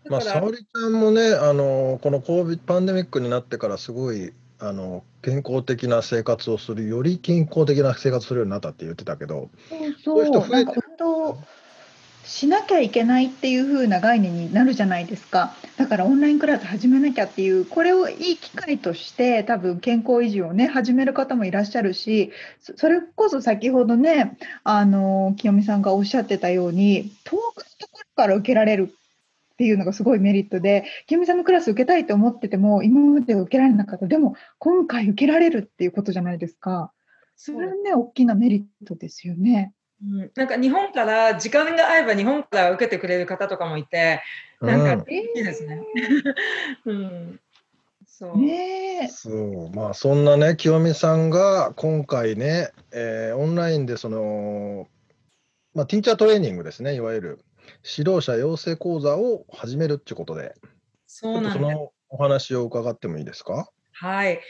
[0.04, 10.72] まあ、沙織ちゃんもね、あのこの COVID パンデミックになってからすごいあの健康的な生活をする、より健康的な生活をするようになったって言ってたけど、そうそう、そういう人増えて
[12.26, 15.54] しなきゃいけないっていう風な概念になるじゃないですか。
[15.76, 34.06] だからオンラインクラス始めなきゃっていうこれをいい機会として多分健康維持をね始める方もいらっしゃるしそれこそ先ほどねあの清美さんがおっしゃってたように遠くのところから受けられるっていうのがすごいメリットで清美さんのクラス受けたいと思ってても今まで受けられなかった。
[34.06, 36.92] でも今回受けられるっていうことじゃないですか。
[37.36, 39.72] それはね大きなメリットですよね。
[40.02, 44.22] うん、なんか日本から時間が合えば日本から受けてくれる方とかもいて、
[44.60, 45.82] なんかいいですね。
[46.84, 47.40] うん、
[48.06, 48.38] そう。
[48.38, 49.70] ねそう。
[49.70, 54.86] まあそんなね清美さんが今回ね、えー、オンラインでその、
[55.74, 56.94] まあ、ティーチャートレーニングですね。
[56.94, 57.44] いわゆる
[57.96, 60.54] 指導者養成講座を始めるっていうことで。
[61.06, 63.70] そうなんそのお話を伺ってもいいですか？
[63.92, 64.40] はい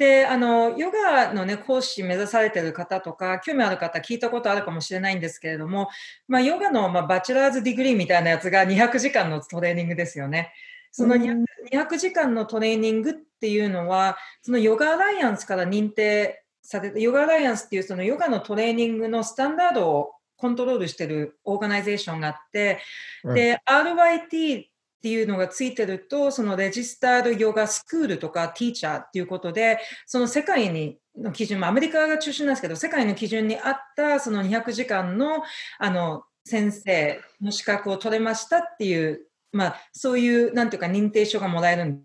[0.00, 5.90] で、あの、ヨガのね、講師目指されてる方とか、興味ある方聞いたことあるかもしれないんですけれども、
[6.26, 10.54] まあ、ヨガの、まあ、 bachelor's degree みたいなやつが200時間のトレーニングですよね。
[10.90, 22.78] その 200, 200時間のトレーニングっていうのは、その Yoga Alliance から認定されて、 Yoga Alliance っていうそのヨガのトレーニングのスタンダードをコントロールしてる organization があって、
[23.22, 24.64] で、RYT
[25.00, 35.42] っていうのがついてると、そのレジスタードヨガスクールとかティーチャーっていうことで、その世界にの基準、アメリカが中心なんですけど、世界の基準に合ったその200時間の
[35.78, 39.22] あの先生の資格を取れましたっていう、
[39.52, 42.02] まあ、そういう、なんていうか認定書がもらえるん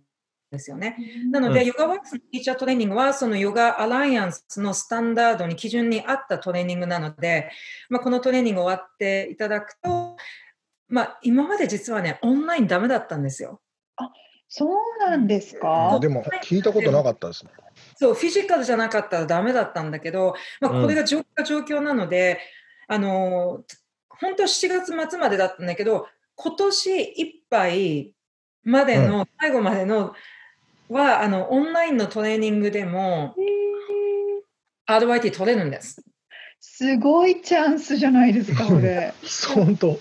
[0.52, 0.98] ですよね。
[1.32, 7.50] なので、うん、ヨガワークスのティーチャートレーニングは、そのヨガアライアンスのスタンダードに基準に合ったトレーニングなので、
[7.90, 10.05] まあ、このトレーニング終わっていただくと、
[10.88, 13.62] まあ、今まで実はね、オンラインダメだったんですよ。
[13.98, 14.12] あ、
[14.48, 14.70] そう
[15.00, 15.98] なんですか？
[16.00, 17.52] でも聞いたことなかったですね。
[17.98, 22.40] そう、フィジカルじゃなかったらダメだったんだけど、まあ、これが状況,、状況なので、
[22.88, 23.64] あの、
[24.10, 28.14] 本当7月末までだったんだけど、今年いっぱい
[28.64, 30.14] までの、うん、最後までの
[30.90, 33.36] は、あの、オンラインのトレーニングでも、
[34.88, 36.04] RYT 取れるんです。
[36.60, 39.14] すごいチャンスじゃないですか、これ。
[39.54, 39.98] 本当。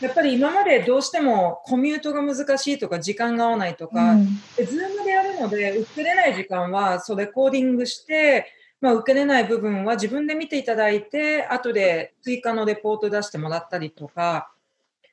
[0.00, 4.26] やっぱり今までどうしても commute が難しいとか時間が合わないとか、うん、
[4.56, 8.46] で Zoom でやるので受けれない時間はそうレコーディングして、
[8.80, 14.52] まあ、受けれない部分は自分で見ていただいて後で追加のレポート出してもらったりとか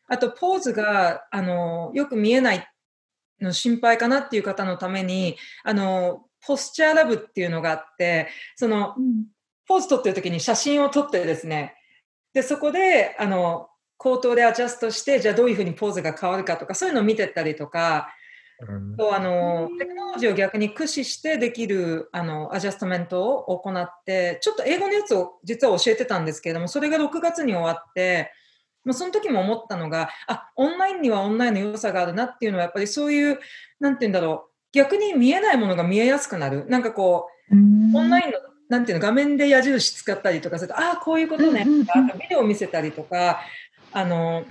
[0.07, 2.67] あとポーズがあのよく見えない
[3.39, 9.25] の心配かなっていう方のためにあのポスチャーラブっていうのがあってその、うん、
[9.65, 11.75] ポーズ撮ってる時に写真を撮ってですね
[12.33, 18.09] でそこであの口頭でアジャストして、じゃあどういうふうにポーズが変わるかとか、そういうのを見てったりとか、
[18.59, 28.31] うん、とあのテクノロジーを逆に駆使してできるあのアジャストメントを行って、ちょっと英語のやつを実は教えてたんですけれども、それが6月に終わって、
[28.85, 33.39] もうその時も思ったのが、あオンラインにはオンラインの良さがあるなっていうのは、やっぱりそういう、
[33.79, 36.65] なんて言うんだろう、逆に見えないものが見えやすくなる。
[36.67, 37.57] なんかこう、オ
[38.01, 38.39] ンラインの
[38.69, 43.41] なんていうの画面で矢印使ったりとかすると、ああ、こういうことね、とか、ビデオを見せたりとか、
[43.93, 44.43] あの、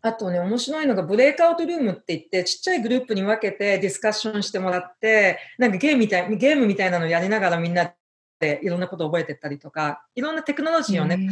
[0.00, 7.92] あとね、面白いのがブレイクアウトルームって言って、ちっちゃいグループに分けてディスカッションしてもらって、なんかゲームみたいゲームみたいなのをやりながらみんな
[8.38, 11.28] でいろんなことを覚えてったりとか、いろんなテクノロジーをね、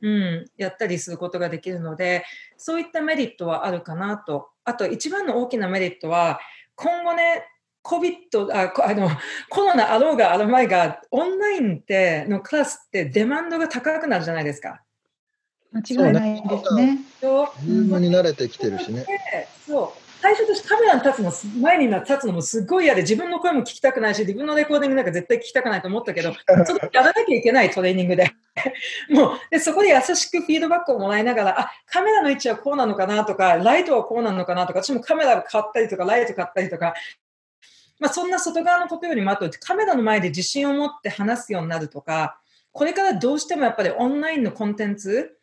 [0.00, 2.24] うん、やったりすることができるので、
[2.56, 4.50] そういったメリットはあるかなと。
[4.64, 6.38] あと、一番の大きなメリットは、
[6.76, 7.44] 今後ね、
[7.84, 9.10] COVID ああの
[9.50, 14.83] コロナあろうがある前がオンラインってのクラスって demand が高くなるじゃないですか。
[15.74, 16.98] 間違いないですね。
[17.20, 19.04] Zoom に慣れてきてるしね。
[19.66, 28.32] そう最初私カメラに立つの、前に立つのもすっごい嫌で、自分の声も聞きたくないし、自分のレコーディングなんか絶対聞きたくないと思ったけど、 ちょっとやらなきゃいけないトレーニングで。
[29.10, 36.94] もうで、そこで優しくフィードバックをもらいながら、あ、カメラの位置はこうなのかなとか、ライトはこうなのかなとか、私もカメラ買ったりとか、ライト買ったりとか、
[37.98, 42.40] まあ、そんな外側のことよりも、あとカメラの前で自信を持って話すようになるとか、
[42.72, 45.36] これからどうしてもやっぱりオンラインのコンテンツ、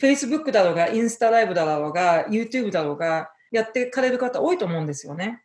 [0.00, 5.42] Facebook だろうが、インスタライブだろうが、YouTube だろうが、やってかれる方多いと思うんですよね。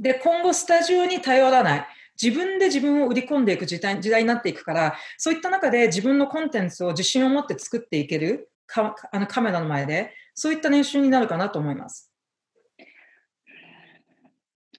[0.00, 1.86] で、今後スタジオに頼らない。
[2.20, 12.10] 自分で自分を売り込んでいく時代時代になっていくから、そういった中で自分のコンテンツを自信を持って作っていけるかあのカメラの前で、そういった練習になるかなと思います。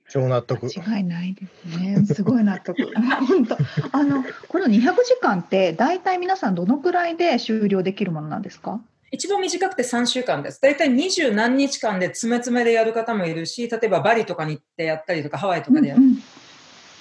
[0.09, 0.67] 超納得。
[0.67, 2.05] 間違いないですね。
[2.05, 2.77] すごい納得。
[3.27, 3.57] 本当。
[3.91, 8.81] あのこの200時間って大体皆さんどのくらいで終了できるものなんですか？
[9.11, 10.61] 一番短くて3週間です。
[10.61, 16.01] 大体二十何日間で詰め詰めでやる方もいるし、例えばバリとかに行ってやったりとか、ハワイとかでやる。
[16.01, 16.17] うん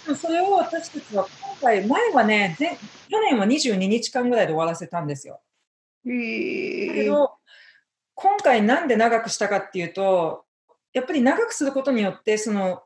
[0.08, 2.56] うん、それを私たちは今回、前はね、
[3.08, 5.40] 去年は22日間ぐらいで終わらせたんですよ。
[6.06, 7.32] えー、だけど、
[8.14, 10.44] 今回なんで長くしたかっていうと、
[10.92, 12.82] やっぱり長くすることによって、その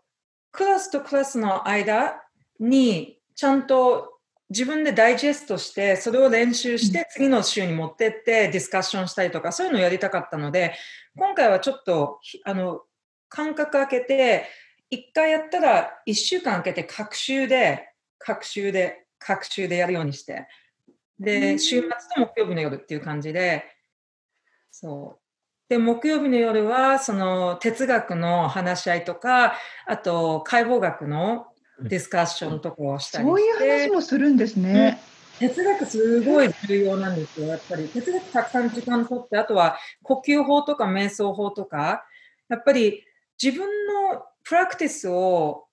[0.50, 2.22] クラスとクラスの間
[2.58, 4.19] にちゃんと
[4.50, 10.74] 自分でダイジェストして、それを練習して、次の週に持ってってディスカッションしたりとか、そういうのをやりたかったので、
[11.16, 12.82] 今回はちょっと、あの、
[13.28, 14.46] 間隔空けて、
[14.90, 20.48] 1回やったら1週間空けて、各週で、各週で、各週でやるようにして、
[21.20, 23.64] で、週末と木曜日の夜っていう感じで、
[24.72, 25.68] そう。
[25.68, 29.54] で、木曜日の夜は、その哲学の話し合いとか、
[29.86, 31.46] あと解剖学の
[31.82, 35.00] ディスカッションとかをしたりそういう話もするんですね。
[35.40, 37.88] 哲学すごい重要なんですよ、やっぱり。
[37.88, 42.04] 哲学たくさん時間とって、あとは呼吸法とか瞑想法とか、
[42.50, 43.04] やっぱり
[43.42, 43.66] 自分
[44.12, 45.64] のプラクティスを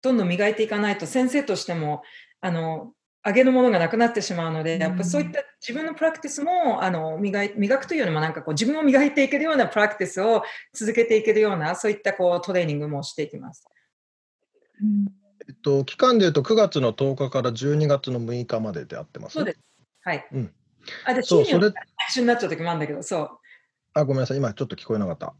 [0.00, 2.02] どんどん磨いていかないと、先生としても、
[2.40, 2.92] あの、
[3.26, 13.66] 上げるものがなくなってしまうので、やっぱそういった自分のプラクティスもあの磨磨くというよりもなんかこう自分を磨いていけるようなプラクティスを続けていけるようなそういったこうトレーニングもしていきます。
[14.80, 19.60] うんえっと、期間でいうと9月の10日から12月の6日までであってます、そうです。
[20.02, 20.28] はい。
[20.32, 20.52] うん。
[21.04, 21.68] あ、で、そう、それ。
[22.08, 23.30] 一緒になっちゃう時もあるんだけど、そう。
[23.94, 24.38] あ、ごめんなさい。
[24.38, 25.34] 今ちょっと聞こえなかった。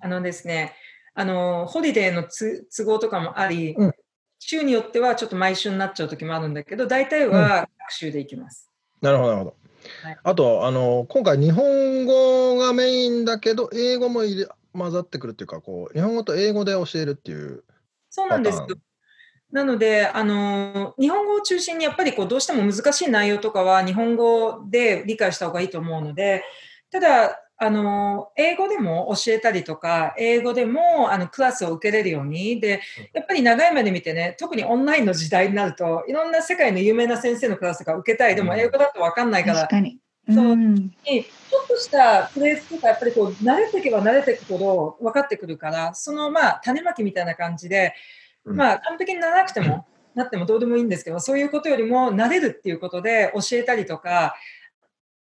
[0.00, 0.74] あのですね、
[1.14, 3.92] あの、ホリデーのつ都合とかもあり、うん、
[4.38, 8.70] 週によってはちょっと毎週になっちゃう時もあるんだけど、大体は学習でいきます。
[9.00, 9.56] うん、なるほど、なるほど。
[10.02, 17.64] はい、あとあの、今回、日本語がメインだけど、英語も入れ混ざってくるっていうかこう、日本語と英語で教えるっていう。
[18.10, 18.62] そうなんです
[19.52, 26.44] なので、あの、日本語を中心にやっぱりこうどうしても難しい内容とかは日本語で理解した方がいいと思うので、
[26.90, 32.80] ただ、あの、英語でも教えたりとか、英語でもあのクラスを受けれるように、で、
[33.14, 39.98] やっぱり長い目で見てね、特にオンラインの時代になると、いろんな世界の有名な先生のクラスが受けたい、でも英語だと分かんないから、確かに。
[40.28, 47.94] そう、うん、ちょっとしたフレーズとか、やっぱりこう、慣れていけば慣れていくほど分かってくるから、そのまあ、種まきみたいな感じで、
[48.54, 54.34] まあ、完璧にならなくても、 なってもどうでもいいんですけど、そういうことよりも、慣れるっていうことで教えたりとか、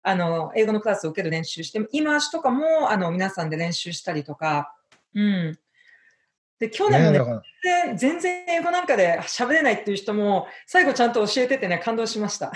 [0.03, 4.75] あの、英語のクラスを受ける練習して、言い回しとかも、あの、皆さんで練習したりとか、
[5.13, 5.59] うん。
[6.59, 7.19] で、去年もね、
[7.89, 12.51] ね全然英語なんかで喋れないっていう人も、最後ちゃんと教えててね、感動しました。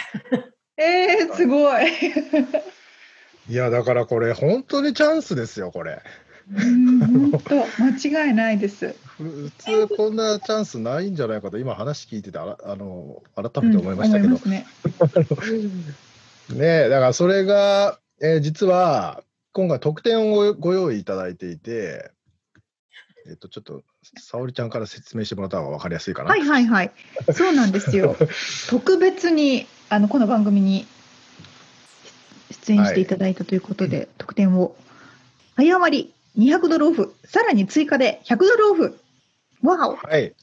[0.78, 1.88] えー、すごい。
[3.49, 6.01] いや、だからこれ、本当にチャンスですよ、これ。
[6.52, 8.95] 本当 間違いないです。
[9.18, 14.66] 普通こんなチャンスないんじゃないかと今話聞いててあの改めて思いましたけど、うん、ね
[16.54, 22.12] ねだからそれが、えー、実は今回特典をご用意いただいていて、
[23.28, 23.84] えっ、とちょっと
[24.18, 26.30] 沙織ちゃんから説明してもらった方が分かりやすいかな。
[26.30, 26.91] はいはいはい、
[27.34, 28.16] そうなんですよ。
[28.70, 30.88] 特別にあのこの番組に
[32.66, 34.76] 出演していただいたということで、はい、特典を
[35.56, 38.99] 早割200ドルオフ、さらに追加で100ドルオフ。
[39.61, 39.95] わお。
[39.95, 40.33] はい。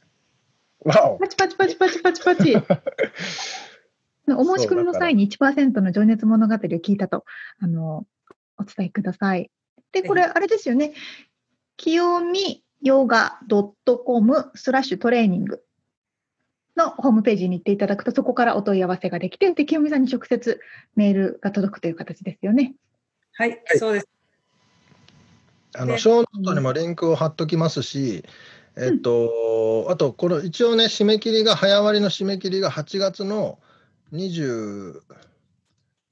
[0.84, 1.18] わお。
[1.18, 2.56] パチパチパチパチパチパチ。
[4.28, 7.24] お申し込みの際に1%の情熱物語を聞いたと、
[7.60, 8.06] あの、
[8.58, 9.50] お伝えください。
[9.92, 10.92] で、これ、あれですよね。
[11.76, 13.38] 清見ヨガ
[14.04, 15.62] .com スラッシュトレーニング
[16.76, 20.60] のホームページに行っていただくと、そこからお問い合わせができて、で清美さんに直接
[20.94, 22.74] メールが届くという形ですよね。
[23.32, 24.15] はい、はい、そうです。
[25.74, 28.24] あの、ショーノートにもリンクを貼っときますし、
[28.76, 33.58] えっと、あと、これ、一応ね、締め切りが、早割りの締め切りが8月の
[34.12, 35.00] 20、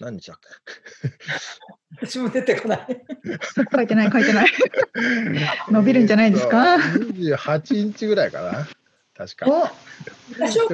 [0.01, 1.09] 何日だっけ？
[2.07, 2.87] 私も出てこない。
[3.73, 4.49] 書いてない書いてない。
[5.71, 8.69] 伸びるんじゃないですか？28インチぐらいかな。
[9.17, 9.47] 確か。
[9.49, 9.69] お、
[10.39, 10.67] 多少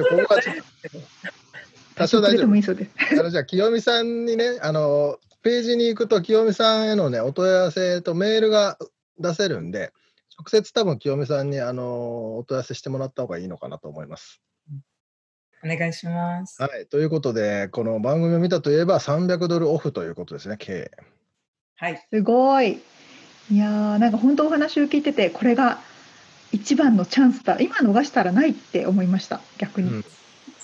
[1.95, 2.39] 多少大丈夫。
[2.39, 2.91] てもいいそうです。
[3.19, 8.77] あのじゃあ、清美さんにね、あの、ページに行くと、清美さんへのね、お問い合わせとメールが
[9.19, 9.91] 出せるんで、
[10.37, 14.41] 直接多分清美さんに、あの、お問い合わせしてもらった方がいいのかなと思います。
[15.63, 16.61] お願いします。
[16.61, 16.87] はい。
[16.87, 20.91] ということで、この番組を見たといえば、300ドルオフということですね、計。
[21.75, 22.07] はい。
[22.11, 22.81] すごい。
[23.51, 25.81] いやーなんか本当お話を聞いててこれが
[26.53, 30.05] 一番のチャンスだ今逃したらないって思いました逆に、うん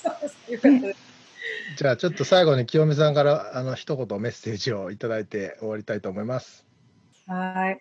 [0.02, 0.52] そうです。
[0.52, 1.17] よかったです。
[1.78, 6.66] じゃあ、ちょっと最後に清美さんから、あの、一言メッセージをいただいて終わりたいと思います。
[7.28, 7.80] はい。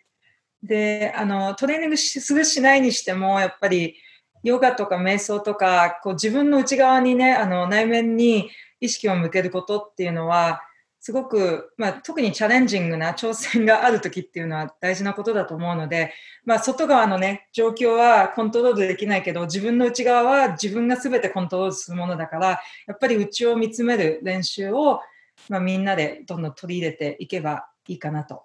[0.63, 3.97] で、あの、トレーニングしするしないにしても、やっぱり、
[4.43, 10.61] ヨガとか瞑想とか、こう自分の内側にね、あの、内面に意識を向けることっていうのは、
[11.07, 16.13] すごく、まあ、特にチャレンジングな挑戦がある時っていうのは大事なことだと思うので、
[16.45, 25.01] まあ、外側のね、状況はコントロールできないけど、自分の内側は自分が全てコントロールするものだから、やっぱり内を見つめる練習を、
[25.49, 28.43] まあ、みんなでどんどん取り入れていけばいいかなと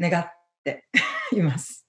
[0.00, 0.32] 願っ
[0.64, 0.86] て
[1.36, 1.86] います。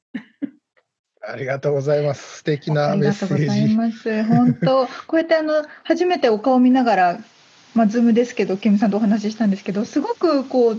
[1.25, 2.39] ありがとうございます。
[2.39, 3.75] 素敵なありメッセがとうございージ。
[3.77, 7.19] ます本当こうやってあの初めてお顔見ながら
[7.73, 10.77] まあズームですけどキムさんとお話ししたんですけどすごくこう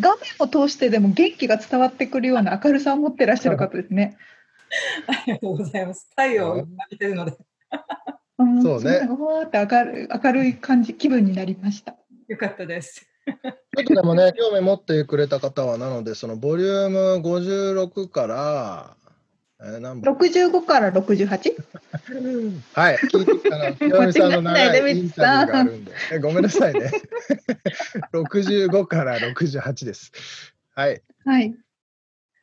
[0.00, 4.16] 画面を通してでも元気が伝わってくるような明るさを持ってらっしゃる方ですね。
[5.06, 6.08] ありがとうございます。
[6.10, 7.32] 太陽を浴びてるので、
[8.42, 11.94] んそうねわーって明るい明るい感じ気分になりました。
[12.26, 13.06] よかったです。
[13.26, 18.96] ちょっとでもね、興味持ってくれた方は、なので、そのボリューム56から、
[19.60, 21.54] 65から 68?
[22.74, 26.90] はい、聞いて、あの、清美さんの長間違えないインタビューがあるんで、えごめんなさいね。
[28.12, 30.12] 65から68です。
[30.74, 31.02] はい。
[31.24, 31.54] はい。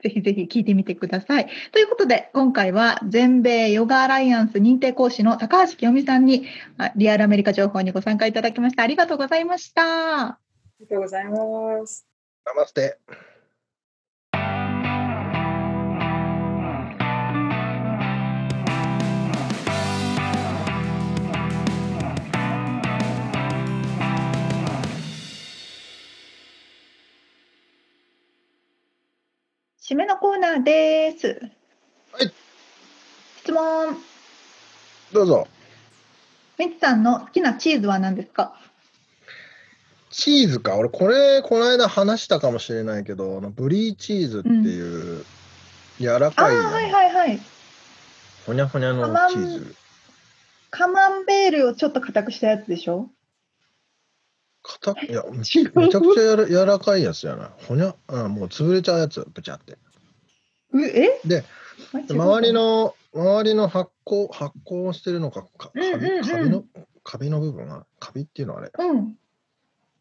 [0.01, 1.47] ぜひぜひ聞いてみてください。
[1.72, 6.47] ということで、今回は全米ヨガアライアンス認定講師の高橋清美さんに
[6.78, 8.84] あリアルアメリカ情報にご参加いただきました。
[8.84, 9.84] ありがとうございました。
[9.84, 10.39] あ
[10.80, 12.05] りがとうございます。
[12.45, 12.97] ナマステ。
[29.94, 31.28] 締めのコーナーです。
[32.12, 32.34] はい。
[33.44, 33.96] 質問。
[35.14, 35.48] どうぞ。
[36.58, 38.60] ミツさんの好きなチーズは何ですか？
[40.10, 40.78] チーズか。
[40.78, 45.26] 俺、これ、この間話したかもしれないけど、ブリーチーズっていう、
[46.00, 47.39] 柔らああかい、ー、はいはいはい。
[48.48, 49.76] ほにゃほにゃのチーズ。
[50.72, 53.12] カマンベールをちょっと硬くしたやつでしょ？
[54.64, 57.49] 硬くいや、めめちゃくちゃやら柔らかいやつじゃない。
[57.68, 59.78] ほにゃ、うん、もう潰れちゃうやつ、ぶちゃって。
[60.72, 61.20] うえ？
[61.26, 61.43] で、
[62.09, 66.64] 周りの、周りの発酵、発酵してるのか、かカビうんうんの、
[67.03, 69.16] カビの部分は、カビっていうのはあれうん。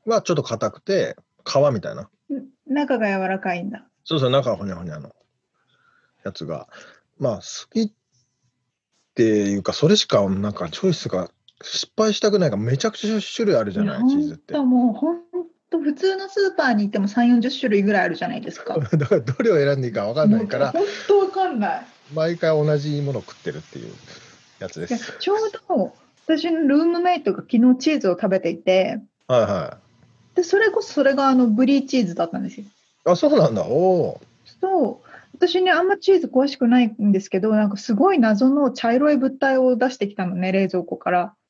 [0.06, 2.08] はちょっと硬くて、皮みたいな。
[2.66, 3.86] 中が柔らかいんだ。
[4.04, 5.14] そうそう、中はほにゃほにゃの
[6.24, 6.68] やつが、
[7.18, 7.42] まあ、好
[7.72, 7.92] きっ
[9.14, 11.30] ていうか、それしか、なんか、チョイスが
[11.62, 14.54] 失敗したくないから、めちゃくちゃ種類あるじゃない、チーズって。
[14.58, 15.20] もう本
[15.70, 18.78] 当普通のスーパーに行っても3、40種類ぐらいあるじゃないですか。
[18.92, 21.86] だから、どれを選んでいいか分かんないから、本当わかんない。
[22.14, 23.92] 毎回同じものを食ってるっていう
[24.58, 25.16] やつです。
[25.18, 25.38] ちょう
[25.68, 25.94] ど
[26.26, 29.78] 私のルームメイトが昨日チーズを食べていて、はいは
[30.34, 32.64] でそれこそそれがあのブリーチーズだったんですよ。
[32.64, 32.68] い。
[33.10, 33.64] あ、そうなんだ。
[33.64, 34.20] おお。
[34.60, 41.41] そう私ねあんまチーズ詳しくないんですけどなんかすごい謎の茶色い物体を出してきたのね冷蔵庫からえ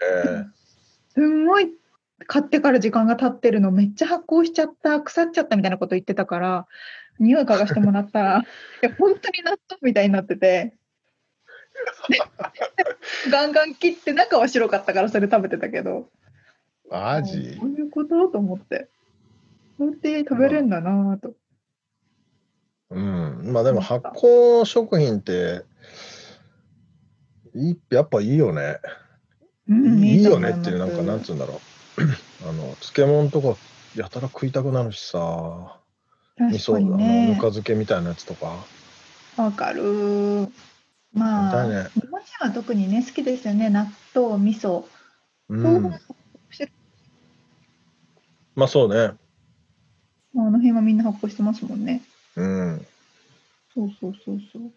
[1.14, 1.72] すんごい
[2.26, 6.66] 買ってから時間が経ってるのめっちゃ発酵しちゃった腐っちゃったみたいなこと言ってたから
[7.18, 8.38] 匂い嗅がしてもらったら
[8.82, 10.74] いや本当に納豆みたいになってて
[13.30, 17.56] ガンガン切って中は白かったからそれ食べてたけどー、マジ？
[17.58, 18.28] そういうこと？
[18.28, 18.88] と思って
[19.78, 21.34] そうやって食べれるんだなぁと。
[22.90, 23.52] うん。
[23.52, 25.64] まあでも発酵食品って、
[27.54, 28.78] いいやっぱいいよね。
[29.70, 31.60] うんいいよねっていう、なんか、なんつうんだろ
[31.98, 32.02] う。
[32.48, 33.56] あの、漬物とか、
[33.96, 35.78] やたら食いたくなるしさ、
[36.38, 37.42] 味噌、の、ぬねか。
[37.42, 38.64] 漬けみたいなやつとか。
[39.36, 40.48] わかる。
[41.12, 43.70] まあ、ね日本人は特にね、好きですよね。
[43.70, 44.84] 納豆、味噌。
[45.48, 45.82] うん。
[48.54, 49.14] まあそうね。
[50.34, 52.02] まあ、あの辺はみんな発酵してますもんね。
[52.36, 52.86] うん。
[53.74, 54.62] そうそうそうそう。
[54.62, 54.70] い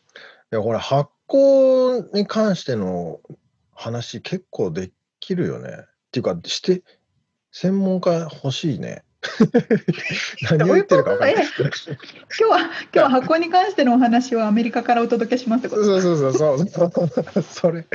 [0.51, 3.19] や、これ発酵に関しての
[3.76, 5.69] 話結構できるよね。
[5.69, 5.74] っ
[6.11, 6.84] ていうか、して、
[7.51, 9.03] 専門家欲しいね。
[10.49, 11.45] 何を言ってるか分からない。
[11.57, 11.69] 今
[12.38, 16.63] 日は今日は箱に関してのお話をアメリカからお届けしますってことそうそうそうそ
[17.39, 17.43] う。
[17.43, 17.88] それ、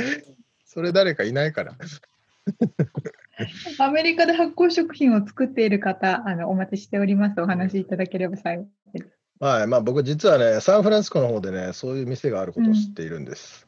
[0.65, 1.75] それ誰かいないから。
[3.79, 7.41] アメリカで発酵食品を作っている方、あのお待ちしております。
[7.41, 9.09] お話しいただければ幸いです。
[9.41, 13.67] はい、まあ僕実はね、サンフランシスコの方でね、そういう店があることを知っているんです。
[13.67, 13.68] へ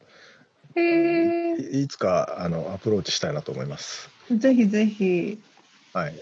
[0.75, 4.09] いいつかあのアプローチしたいなと思います。
[4.29, 5.39] ぜひぜひ。
[5.93, 6.13] はい。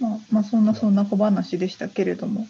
[0.00, 2.46] まあ、まあ、そんなそんな小話でしたけれども。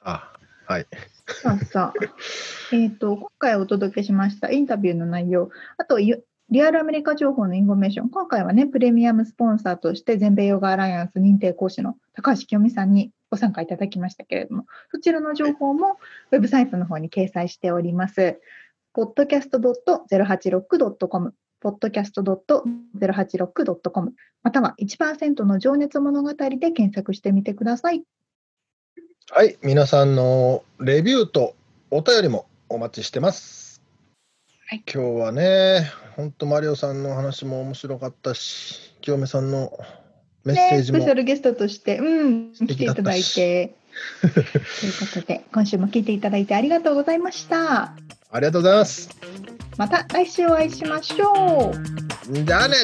[0.00, 0.32] あ、
[0.66, 0.86] はい。
[1.26, 15.98] さあさあ、えっと、今回お届けしましたインタビューの内容、あと、ゆリアルアメリカ情報のインフォメーション、今回はね、プレミアムスポンサーとして全米ヨガアライアンス認定講師の高橋清美さんにご参加いただきましたけれども、そちらの情報も
[16.30, 18.40] ウェブサイトの方に掲載しております。
[18.96, 21.32] podcast.086.com
[21.62, 28.02] podcast.086.com または1%の情熱物語で検索してみてください。
[29.30, 31.54] はい、皆さんのレビューと
[31.90, 33.82] お便りもお待ちしてます。
[34.68, 39.72] はい今日はね、本当マリオさんの話も面白かったし、清美さんの
[40.44, 43.74] メッセーね、ジもスペシャルゲストとして、うん、来ていただいて。
[44.20, 44.40] というこ
[45.20, 47.94] とで、今週も聞いていただいてありがとうございました。
[48.30, 49.08] ありがとうございます。
[49.76, 52.42] また来週お会いしましょう。
[52.44, 52.76] じゃあね